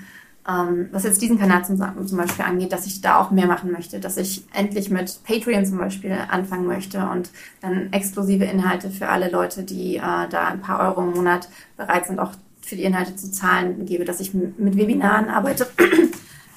ähm, 0.47 0.89
was 0.91 1.03
jetzt 1.03 1.21
diesen 1.21 1.39
Kanal 1.39 1.65
zum, 1.65 1.77
zum 2.05 2.17
Beispiel 2.17 2.45
angeht, 2.45 2.71
dass 2.71 2.85
ich 2.85 3.01
da 3.01 3.19
auch 3.19 3.31
mehr 3.31 3.47
machen 3.47 3.71
möchte, 3.71 3.99
dass 3.99 4.17
ich 4.17 4.43
endlich 4.53 4.89
mit 4.89 5.19
Patreon 5.23 5.65
zum 5.65 5.77
Beispiel 5.77 6.15
anfangen 6.29 6.67
möchte 6.67 7.07
und 7.09 7.29
dann 7.61 7.91
exklusive 7.93 8.43
Inhalte 8.43 8.89
für 8.89 9.07
alle 9.07 9.29
Leute, 9.29 9.63
die 9.63 9.97
äh, 9.97 10.01
da 10.29 10.47
ein 10.47 10.61
paar 10.61 10.79
Euro 10.79 11.03
im 11.03 11.15
Monat 11.15 11.47
bereit 11.77 12.07
sind, 12.07 12.19
auch 12.19 12.31
für 12.61 12.75
die 12.75 12.83
Inhalte 12.83 13.15
zu 13.15 13.31
zahlen, 13.31 13.85
gebe, 13.85 14.03
dass 14.03 14.19
ich 14.19 14.33
mit 14.33 14.77
Webinaren 14.77 15.29
arbeite. 15.29 15.67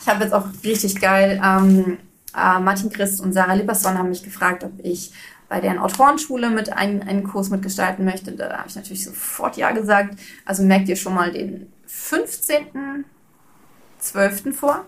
Ich 0.00 0.08
habe 0.08 0.24
jetzt 0.24 0.32
auch 0.32 0.46
richtig 0.64 0.98
geil, 0.98 1.38
ähm, 1.44 1.98
äh, 2.34 2.58
Martin 2.58 2.90
Christ 2.90 3.20
und 3.20 3.32
Sarah 3.32 3.52
Lipperson 3.52 3.98
haben 3.98 4.08
mich 4.08 4.22
gefragt, 4.22 4.64
ob 4.64 4.72
ich 4.82 5.12
bei 5.50 5.60
deren 5.60 5.78
Autorenschule 5.78 6.48
mit 6.48 6.72
einen, 6.72 7.02
einen 7.02 7.24
Kurs 7.24 7.50
mitgestalten 7.50 8.04
möchte. 8.04 8.30
Da 8.32 8.58
habe 8.58 8.68
ich 8.68 8.76
natürlich 8.76 9.04
sofort 9.04 9.56
Ja 9.56 9.72
gesagt. 9.72 10.14
Also 10.44 10.62
merkt 10.62 10.88
ihr 10.88 10.94
schon 10.94 11.12
mal 11.12 11.32
den 11.32 11.72
15.12. 11.88 14.52
vor, 14.52 14.84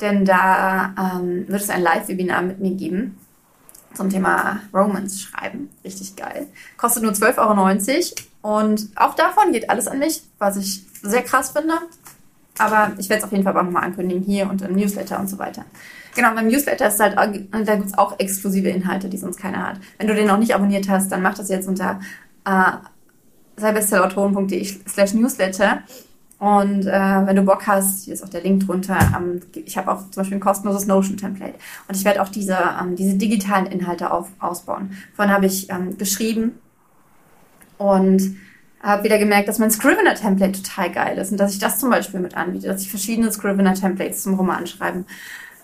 denn 0.00 0.24
da 0.24 0.94
ähm, 0.98 1.46
wird 1.48 1.60
es 1.60 1.68
ein 1.68 1.82
Live-Webinar 1.82 2.40
mit 2.40 2.60
mir 2.60 2.72
geben 2.72 3.18
zum 3.92 4.08
Thema 4.08 4.60
Romance 4.72 5.20
schreiben. 5.20 5.68
Richtig 5.84 6.16
geil. 6.16 6.46
Kostet 6.78 7.02
nur 7.02 7.12
12,90 7.12 8.14
Euro 8.42 8.62
und 8.62 8.88
auch 8.96 9.14
davon 9.14 9.52
geht 9.52 9.68
alles 9.68 9.86
an 9.86 9.98
mich, 9.98 10.22
was 10.38 10.56
ich 10.56 10.82
sehr 11.02 11.22
krass 11.22 11.50
finde. 11.50 11.74
Aber 12.56 12.92
ich 12.98 13.10
werde 13.10 13.18
es 13.18 13.24
auf 13.24 13.32
jeden 13.32 13.44
Fall 13.44 13.54
auch 13.54 13.62
nochmal 13.62 13.84
ankündigen 13.84 14.22
hier 14.22 14.48
und 14.48 14.62
im 14.62 14.76
Newsletter 14.76 15.20
und 15.20 15.28
so 15.28 15.38
weiter. 15.38 15.66
Genau, 16.14 16.34
beim 16.34 16.46
Newsletter 16.46 16.88
ist 16.88 17.00
halt, 17.00 17.16
da 17.16 17.26
gibt 17.26 17.86
es 17.86 17.98
auch 17.98 18.18
exklusive 18.18 18.68
Inhalte, 18.68 19.08
die 19.08 19.18
sonst 19.18 19.38
keiner 19.38 19.66
hat. 19.66 19.80
Wenn 19.98 20.06
du 20.06 20.14
den 20.14 20.28
noch 20.28 20.38
nicht 20.38 20.54
abonniert 20.54 20.88
hast, 20.88 21.10
dann 21.10 21.22
mach 21.22 21.34
das 21.34 21.48
jetzt 21.48 21.66
unter 21.66 22.00
äh, 22.44 22.72
cyberstellautoren.de 23.58 24.64
slash 24.88 25.14
Newsletter. 25.14 25.82
Und 26.38 26.86
äh, 26.86 27.26
wenn 27.26 27.36
du 27.36 27.42
Bock 27.42 27.66
hast, 27.66 28.04
hier 28.04 28.14
ist 28.14 28.22
auch 28.22 28.28
der 28.28 28.42
Link 28.42 28.66
drunter. 28.66 28.98
Ähm, 29.16 29.40
ich 29.54 29.76
habe 29.76 29.90
auch 29.90 30.10
zum 30.10 30.20
Beispiel 30.20 30.36
ein 30.36 30.40
kostenloses 30.40 30.86
Notion-Template. 30.86 31.54
Und 31.88 31.96
ich 31.96 32.04
werde 32.04 32.20
auch 32.22 32.28
diese, 32.28 32.58
ähm, 32.80 32.96
diese 32.96 33.16
digitalen 33.16 33.66
Inhalte 33.66 34.10
auf, 34.10 34.28
ausbauen. 34.40 34.96
Vorhin 35.14 35.32
habe 35.32 35.46
ich 35.46 35.70
ähm, 35.70 35.96
geschrieben 35.96 36.58
und 37.78 38.36
habe 38.82 39.04
wieder 39.04 39.18
gemerkt, 39.18 39.48
dass 39.48 39.58
mein 39.58 39.70
Scrivener-Template 39.70 40.60
total 40.62 40.92
geil 40.92 41.16
ist 41.16 41.32
und 41.32 41.38
dass 41.38 41.54
ich 41.54 41.58
das 41.58 41.78
zum 41.78 41.88
Beispiel 41.88 42.20
mit 42.20 42.36
anbiete, 42.36 42.68
dass 42.68 42.82
ich 42.82 42.90
verschiedene 42.90 43.32
Scrivener-Templates 43.32 44.22
zum 44.22 44.34
Roman 44.34 44.66
schreiben 44.66 45.06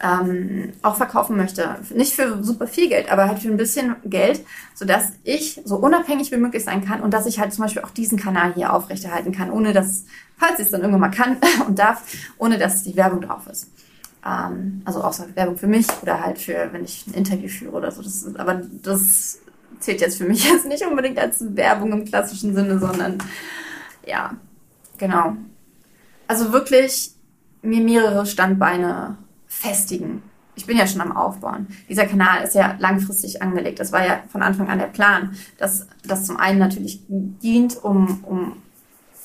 ähm, 0.03 0.73
auch 0.83 0.97
verkaufen 0.97 1.37
möchte. 1.37 1.77
Nicht 1.95 2.15
für 2.15 2.43
super 2.43 2.67
viel 2.67 2.89
Geld, 2.89 3.13
aber 3.13 3.29
halt 3.29 3.41
für 3.41 3.49
ein 3.49 3.57
bisschen 3.57 3.97
Geld, 4.05 4.45
sodass 4.75 5.13
ich 5.25 5.61
so 5.65 5.77
unabhängig 5.77 6.33
wie 6.33 6.39
möglich 6.39 6.65
sein 6.65 6.85
kann 6.85 7.03
und 7.03 7.13
dass 7.13 7.27
ich 7.27 7.39
halt 7.39 7.53
zum 7.53 7.65
Beispiel 7.65 7.83
auch 7.83 7.91
diesen 7.91 8.19
Kanal 8.19 8.55
hier 8.55 8.73
aufrechterhalten 8.73 9.33
kann, 9.33 9.51
ohne 9.51 9.73
dass, 9.73 10.05
falls 10.39 10.59
ich 10.59 10.67
es 10.67 10.71
dann 10.71 10.81
irgendwann 10.81 11.01
mal 11.01 11.11
kann 11.11 11.37
und 11.67 11.79
darf, 11.79 12.03
ohne 12.39 12.57
dass 12.59 12.83
die 12.83 12.97
Werbung 12.97 13.21
drauf 13.21 13.47
ist. 13.47 13.71
Ähm, 14.25 14.83
also 14.87 15.03
außer 15.03 15.27
Werbung 15.35 15.59
für 15.59 15.67
mich 15.67 15.87
oder 16.01 16.25
halt 16.25 16.39
für, 16.39 16.71
wenn 16.73 16.85
ich 16.85 17.07
ein 17.07 17.15
Interview 17.15 17.49
führe 17.49 17.77
oder 17.77 17.91
so. 17.91 18.03
Das, 18.03 18.27
aber 18.37 18.63
das 18.83 19.41
zählt 19.81 20.01
jetzt 20.01 20.17
für 20.17 20.25
mich 20.25 20.45
jetzt 20.51 20.67
nicht 20.67 20.85
unbedingt 20.85 21.19
als 21.19 21.45
Werbung 21.57 21.93
im 21.93 22.05
klassischen 22.07 22.55
Sinne, 22.55 22.79
sondern 22.79 23.19
ja, 24.07 24.35
genau. 24.97 25.37
Also 26.27 26.53
wirklich 26.53 27.13
mir 27.63 27.83
mehrere 27.83 28.25
Standbeine 28.25 29.19
festigen. 29.61 30.23
Ich 30.55 30.67
bin 30.67 30.77
ja 30.77 30.87
schon 30.87 31.01
am 31.01 31.17
Aufbauen. 31.17 31.69
Dieser 31.89 32.07
Kanal 32.07 32.43
ist 32.43 32.55
ja 32.55 32.77
langfristig 32.79 33.41
angelegt. 33.41 33.79
Das 33.79 33.93
war 33.93 34.05
ja 34.05 34.21
von 34.31 34.43
Anfang 34.43 34.69
an 34.69 34.79
der 34.79 34.87
Plan, 34.87 35.37
dass 35.59 35.87
das 36.05 36.25
zum 36.25 36.37
einen 36.37 36.59
natürlich 36.59 37.01
dient, 37.09 37.83
um, 37.83 38.25
um 38.25 38.57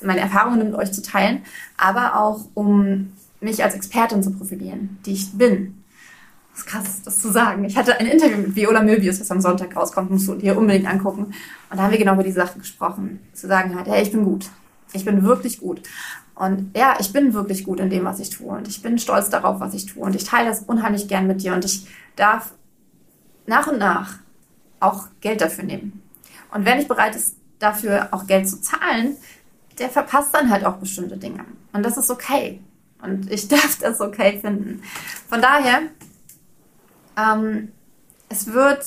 meine 0.02 0.20
Erfahrungen 0.20 0.70
mit 0.70 0.74
euch 0.74 0.92
zu 0.92 1.02
teilen, 1.02 1.40
aber 1.76 2.20
auch 2.20 2.46
um 2.54 3.12
mich 3.40 3.62
als 3.62 3.74
Expertin 3.74 4.22
zu 4.22 4.30
profilieren, 4.32 4.98
die 5.04 5.12
ich 5.12 5.32
bin. 5.32 5.82
Das 6.52 6.60
ist 6.60 6.66
krass, 6.66 7.02
das 7.04 7.20
zu 7.20 7.30
sagen. 7.30 7.64
Ich 7.64 7.76
hatte 7.76 7.98
ein 7.98 8.06
Interview 8.06 8.38
mit 8.38 8.56
Viola 8.56 8.82
Möbius, 8.82 9.18
das 9.18 9.30
am 9.30 9.40
Sonntag 9.40 9.76
rauskommt, 9.76 10.10
musst 10.10 10.28
du 10.28 10.34
dir 10.34 10.56
unbedingt 10.56 10.86
angucken. 10.86 11.24
Und 11.24 11.76
da 11.76 11.82
haben 11.82 11.90
wir 11.90 11.98
genau 11.98 12.14
über 12.14 12.22
die 12.22 12.32
Sache 12.32 12.58
gesprochen. 12.58 13.20
Zu 13.34 13.46
sagen 13.46 13.74
halt, 13.74 13.88
hey, 13.88 14.02
ich 14.02 14.12
bin 14.12 14.24
gut. 14.24 14.48
Ich 14.92 15.04
bin 15.04 15.22
wirklich 15.22 15.60
gut. 15.60 15.82
Und 16.36 16.76
ja, 16.76 16.96
ich 17.00 17.12
bin 17.12 17.32
wirklich 17.32 17.64
gut 17.64 17.80
in 17.80 17.90
dem, 17.90 18.04
was 18.04 18.20
ich 18.20 18.30
tue. 18.30 18.48
Und 18.48 18.68
ich 18.68 18.82
bin 18.82 18.98
stolz 18.98 19.30
darauf, 19.30 19.58
was 19.58 19.74
ich 19.74 19.86
tue. 19.86 20.02
Und 20.02 20.14
ich 20.14 20.24
teile 20.24 20.48
das 20.48 20.60
unheimlich 20.60 21.08
gern 21.08 21.26
mit 21.26 21.42
dir. 21.42 21.54
Und 21.54 21.64
ich 21.64 21.86
darf 22.14 22.52
nach 23.46 23.66
und 23.66 23.78
nach 23.78 24.18
auch 24.78 25.08
Geld 25.20 25.40
dafür 25.40 25.64
nehmen. 25.64 26.02
Und 26.52 26.64
wer 26.64 26.76
nicht 26.76 26.88
bereit 26.88 27.16
ist, 27.16 27.36
dafür 27.58 28.08
auch 28.12 28.26
Geld 28.26 28.48
zu 28.48 28.60
zahlen, 28.60 29.16
der 29.78 29.88
verpasst 29.88 30.34
dann 30.34 30.50
halt 30.50 30.64
auch 30.64 30.76
bestimmte 30.76 31.16
Dinge. 31.16 31.44
Und 31.72 31.82
das 31.82 31.96
ist 31.96 32.10
okay. 32.10 32.60
Und 33.02 33.32
ich 33.32 33.48
darf 33.48 33.78
das 33.80 34.00
okay 34.00 34.38
finden. 34.40 34.82
Von 35.28 35.40
daher 35.40 35.82
ähm, 37.16 37.72
es 38.28 38.52
wird 38.52 38.84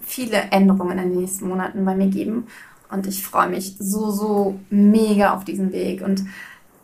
viele 0.00 0.36
Änderungen 0.36 0.98
in 0.98 1.10
den 1.10 1.20
nächsten 1.20 1.48
Monaten 1.48 1.84
bei 1.84 1.94
mir 1.94 2.06
geben 2.06 2.46
und 2.90 3.06
ich 3.06 3.24
freue 3.24 3.48
mich 3.48 3.76
so, 3.78 4.10
so 4.10 4.60
mega 4.70 5.34
auf 5.34 5.44
diesen 5.44 5.72
Weg 5.72 6.02
und 6.02 6.24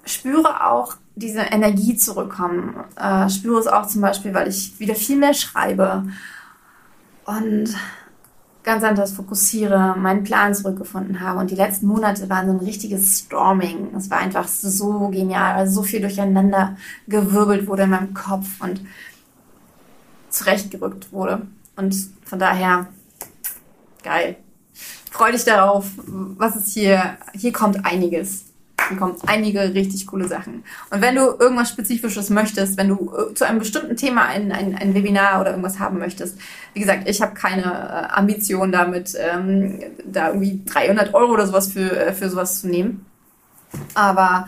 spüre 0.05 0.67
auch 0.67 0.97
diese 1.15 1.41
Energie 1.41 1.97
zurückkommen. 1.97 2.75
Äh, 2.97 3.29
spüre 3.29 3.61
es 3.61 3.67
auch 3.67 3.87
zum 3.87 4.01
Beispiel, 4.01 4.35
weil 4.35 4.49
ich 4.49 4.79
wieder 4.81 4.95
viel 4.95 5.17
mehr 5.17 5.35
schreibe 5.35 6.05
und 7.25 7.75
ganz 8.63 8.85
anders 8.85 9.13
fokussiere, 9.13 9.97
meinen 9.97 10.23
Plan 10.23 10.55
zurückgefunden 10.55 11.21
habe. 11.21 11.41
Und 11.41 11.51
die 11.51 11.57
letzten 11.57 11.87
Monate 11.87 12.29
waren 12.31 12.47
so 12.47 12.53
ein 12.53 12.65
richtiges 12.65 13.19
Storming. 13.19 13.95
Es 13.97 14.09
war 14.11 14.19
einfach 14.19 14.47
so 14.47 15.09
genial, 15.09 15.57
weil 15.57 15.69
so 15.69 15.83
viel 15.83 16.01
durcheinander 16.01 16.77
gewirbelt 17.09 17.67
wurde 17.67 17.83
in 17.85 17.91
meinem 17.91 18.15
Kopf 18.15 18.61
und 18.61 18.81
zurechtgerückt 20.31 21.13
wurde. 21.13 21.43
Und 21.77 21.95
von 22.25 22.39
daher, 22.39 22.87
geil. 24.03 24.37
Freu 25.13 25.31
dich 25.31 25.45
darauf, 25.45 25.85
was 26.07 26.57
ist 26.57 26.73
hier, 26.73 27.19
hier 27.35 27.53
kommt 27.53 27.85
einiges. 27.85 28.47
Hier 28.89 28.97
kommt 28.97 29.21
einige 29.29 29.75
richtig 29.75 30.07
coole 30.07 30.27
Sachen. 30.27 30.65
Und 30.91 31.03
wenn 31.03 31.15
du 31.15 31.23
irgendwas 31.39 31.69
Spezifisches 31.69 32.31
möchtest, 32.31 32.79
wenn 32.79 32.89
du 32.89 33.13
äh, 33.15 33.35
zu 33.35 33.47
einem 33.47 33.59
bestimmten 33.59 33.95
Thema 33.95 34.25
ein, 34.25 34.51
ein, 34.51 34.75
ein 34.75 34.95
Webinar 34.95 35.41
oder 35.43 35.51
irgendwas 35.51 35.79
haben 35.79 35.99
möchtest, 35.99 36.39
wie 36.73 36.81
gesagt, 36.81 37.09
ich 37.09 37.21
habe 37.21 37.35
keine 37.35 37.63
äh, 37.63 38.19
Ambition 38.19 38.73
damit, 38.73 39.15
ähm, 39.19 39.81
da 40.05 40.29
irgendwie 40.29 40.63
300 40.65 41.13
Euro 41.13 41.33
oder 41.35 41.47
sowas 41.47 41.71
für, 41.71 41.95
äh, 41.95 42.13
für 42.15 42.31
sowas 42.31 42.63
zu 42.63 42.69
nehmen. 42.69 43.05
Aber 43.95 44.47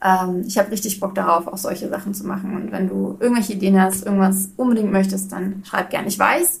ähm, 0.00 0.44
ich 0.46 0.56
habe 0.58 0.70
richtig 0.70 1.00
Bock 1.00 1.16
darauf, 1.16 1.48
auch 1.48 1.58
solche 1.58 1.88
Sachen 1.88 2.14
zu 2.14 2.24
machen. 2.24 2.54
Und 2.54 2.70
wenn 2.70 2.88
du 2.88 3.16
irgendwelche 3.18 3.54
Ideen 3.54 3.80
hast, 3.80 4.06
irgendwas 4.06 4.50
unbedingt 4.56 4.92
möchtest, 4.92 5.32
dann 5.32 5.64
schreib 5.66 5.90
gerne. 5.90 6.06
Ich 6.06 6.18
weiß, 6.18 6.60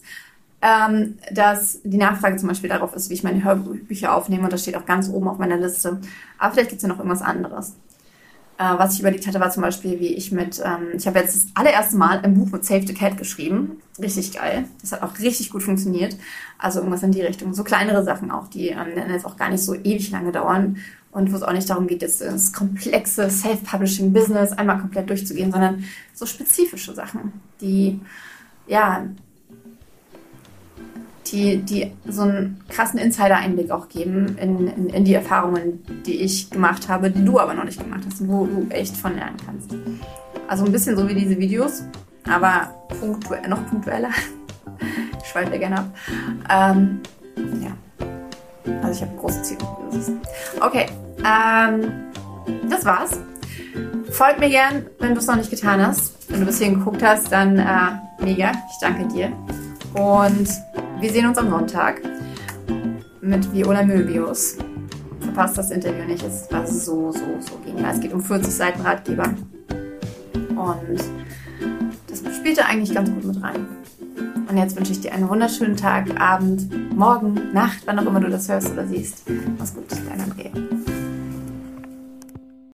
ähm, 0.64 1.18
dass 1.30 1.82
die 1.82 1.98
Nachfrage 1.98 2.36
zum 2.36 2.48
Beispiel 2.48 2.70
darauf 2.70 2.94
ist, 2.96 3.10
wie 3.10 3.14
ich 3.14 3.22
meine 3.22 3.44
Hörbücher 3.44 4.14
aufnehme. 4.14 4.44
Und 4.44 4.52
das 4.52 4.62
steht 4.62 4.76
auch 4.76 4.86
ganz 4.86 5.10
oben 5.10 5.28
auf 5.28 5.38
meiner 5.38 5.58
Liste. 5.58 6.00
Aber 6.38 6.54
vielleicht 6.54 6.70
gibt 6.70 6.78
es 6.78 6.82
ja 6.82 6.88
noch 6.88 6.98
irgendwas 6.98 7.20
anderes. 7.20 7.74
Äh, 8.56 8.78
was 8.78 8.94
ich 8.94 9.00
überlegt 9.00 9.26
hatte, 9.26 9.40
war 9.40 9.50
zum 9.50 9.62
Beispiel, 9.62 10.00
wie 10.00 10.14
ich 10.14 10.32
mit, 10.32 10.62
ähm, 10.64 10.96
ich 10.96 11.06
habe 11.06 11.18
jetzt 11.18 11.34
das 11.34 11.46
allererste 11.54 11.96
Mal 11.96 12.20
ein 12.20 12.34
Buch 12.34 12.50
mit 12.50 12.64
Save 12.64 12.86
the 12.86 12.94
Cat 12.94 13.18
geschrieben. 13.18 13.82
Richtig 14.00 14.32
geil. 14.32 14.64
Das 14.80 14.92
hat 14.92 15.02
auch 15.02 15.18
richtig 15.18 15.50
gut 15.50 15.62
funktioniert. 15.62 16.16
Also 16.56 16.78
irgendwas 16.78 17.02
in 17.02 17.12
die 17.12 17.20
Richtung. 17.20 17.52
So 17.52 17.62
kleinere 17.62 18.02
Sachen 18.02 18.30
auch, 18.30 18.48
die 18.48 18.68
ähm, 18.68 19.10
jetzt 19.10 19.26
auch 19.26 19.36
gar 19.36 19.50
nicht 19.50 19.62
so 19.62 19.74
ewig 19.74 20.10
lange 20.12 20.32
dauern 20.32 20.78
und 21.12 21.30
wo 21.30 21.36
es 21.36 21.42
auch 21.42 21.52
nicht 21.52 21.68
darum 21.68 21.86
geht, 21.86 22.00
jetzt 22.00 22.22
das 22.22 22.54
komplexe 22.54 23.28
Self-Publishing-Business 23.28 24.52
einmal 24.52 24.78
komplett 24.78 25.10
durchzugehen, 25.10 25.52
sondern 25.52 25.84
so 26.14 26.24
spezifische 26.24 26.94
Sachen, 26.94 27.34
die, 27.60 28.00
ja, 28.66 29.04
die, 31.26 31.58
die 31.58 31.92
so 32.06 32.22
einen 32.22 32.60
krassen 32.68 32.98
Insider-Einblick 32.98 33.70
auch 33.70 33.88
geben 33.88 34.36
in, 34.40 34.68
in, 34.68 34.88
in, 34.90 35.04
die 35.04 35.14
Erfahrungen, 35.14 35.84
die 36.06 36.20
ich 36.20 36.50
gemacht 36.50 36.88
habe, 36.88 37.10
die 37.10 37.24
du 37.24 37.40
aber 37.40 37.54
noch 37.54 37.64
nicht 37.64 37.78
gemacht 37.78 38.02
hast, 38.06 38.26
wo 38.28 38.46
du 38.46 38.66
echt 38.70 38.96
von 38.96 39.14
lernen 39.16 39.36
kannst. 39.44 39.74
Also 40.48 40.64
ein 40.64 40.72
bisschen 40.72 40.96
so 40.96 41.08
wie 41.08 41.14
diese 41.14 41.38
Videos, 41.38 41.84
aber 42.28 42.74
punktu 43.00 43.34
noch 43.48 43.66
punktueller. 43.68 44.10
ich 45.22 45.28
schweife 45.28 45.58
gerne 45.58 45.78
ab. 45.78 45.86
Ähm, 46.50 47.00
ja. 47.62 47.70
Also 48.82 49.02
ich 49.02 49.08
habe 49.08 49.18
große 49.18 49.42
Ziele. 49.42 49.60
Okay. 50.60 50.86
Ähm, 51.18 51.90
das 52.68 52.84
war's. 52.84 53.18
Folgt 54.10 54.38
mir 54.38 54.50
gern, 54.50 54.86
wenn 55.00 55.14
du 55.14 55.20
es 55.20 55.26
noch 55.26 55.36
nicht 55.36 55.50
getan 55.50 55.84
hast. 55.84 56.30
Wenn 56.30 56.40
du 56.40 56.46
bis 56.46 56.58
hierhin 56.58 56.78
geguckt 56.78 57.02
hast, 57.02 57.32
dann 57.32 57.58
äh, 57.58 58.24
mega. 58.24 58.52
Ich 58.70 58.78
danke 58.80 59.08
dir. 59.08 59.32
Und 59.94 60.48
wir 61.00 61.10
sehen 61.10 61.26
uns 61.26 61.38
am 61.38 61.50
Sonntag 61.50 62.00
mit 63.20 63.52
Viola 63.52 63.82
Möbius. 63.82 64.56
Verpasst 65.20 65.58
das 65.58 65.70
Interview 65.70 66.04
nicht, 66.04 66.22
es 66.22 66.50
war 66.50 66.66
so, 66.66 67.12
so, 67.12 67.20
so 67.40 67.58
genial. 67.64 67.94
Es 67.94 68.00
geht 68.00 68.12
um 68.12 68.22
40 68.22 68.52
Seiten 68.52 68.80
Ratgeber. 68.82 69.34
Und 70.50 71.00
das 72.06 72.36
spielte 72.36 72.64
eigentlich 72.66 72.94
ganz 72.94 73.10
gut 73.10 73.24
mit 73.24 73.42
rein. 73.42 73.66
Und 74.48 74.56
jetzt 74.56 74.76
wünsche 74.76 74.92
ich 74.92 75.00
dir 75.00 75.12
einen 75.12 75.28
wunderschönen 75.28 75.76
Tag, 75.76 76.20
Abend, 76.20 76.94
Morgen, 76.94 77.52
Nacht, 77.52 77.82
wann 77.86 77.98
auch 77.98 78.06
immer 78.06 78.20
du 78.20 78.28
das 78.28 78.48
hörst 78.48 78.70
oder 78.70 78.86
siehst. 78.86 79.24
Mach's 79.58 79.74
gut, 79.74 79.84
dein 79.90 80.20
Andrea. 80.20 80.50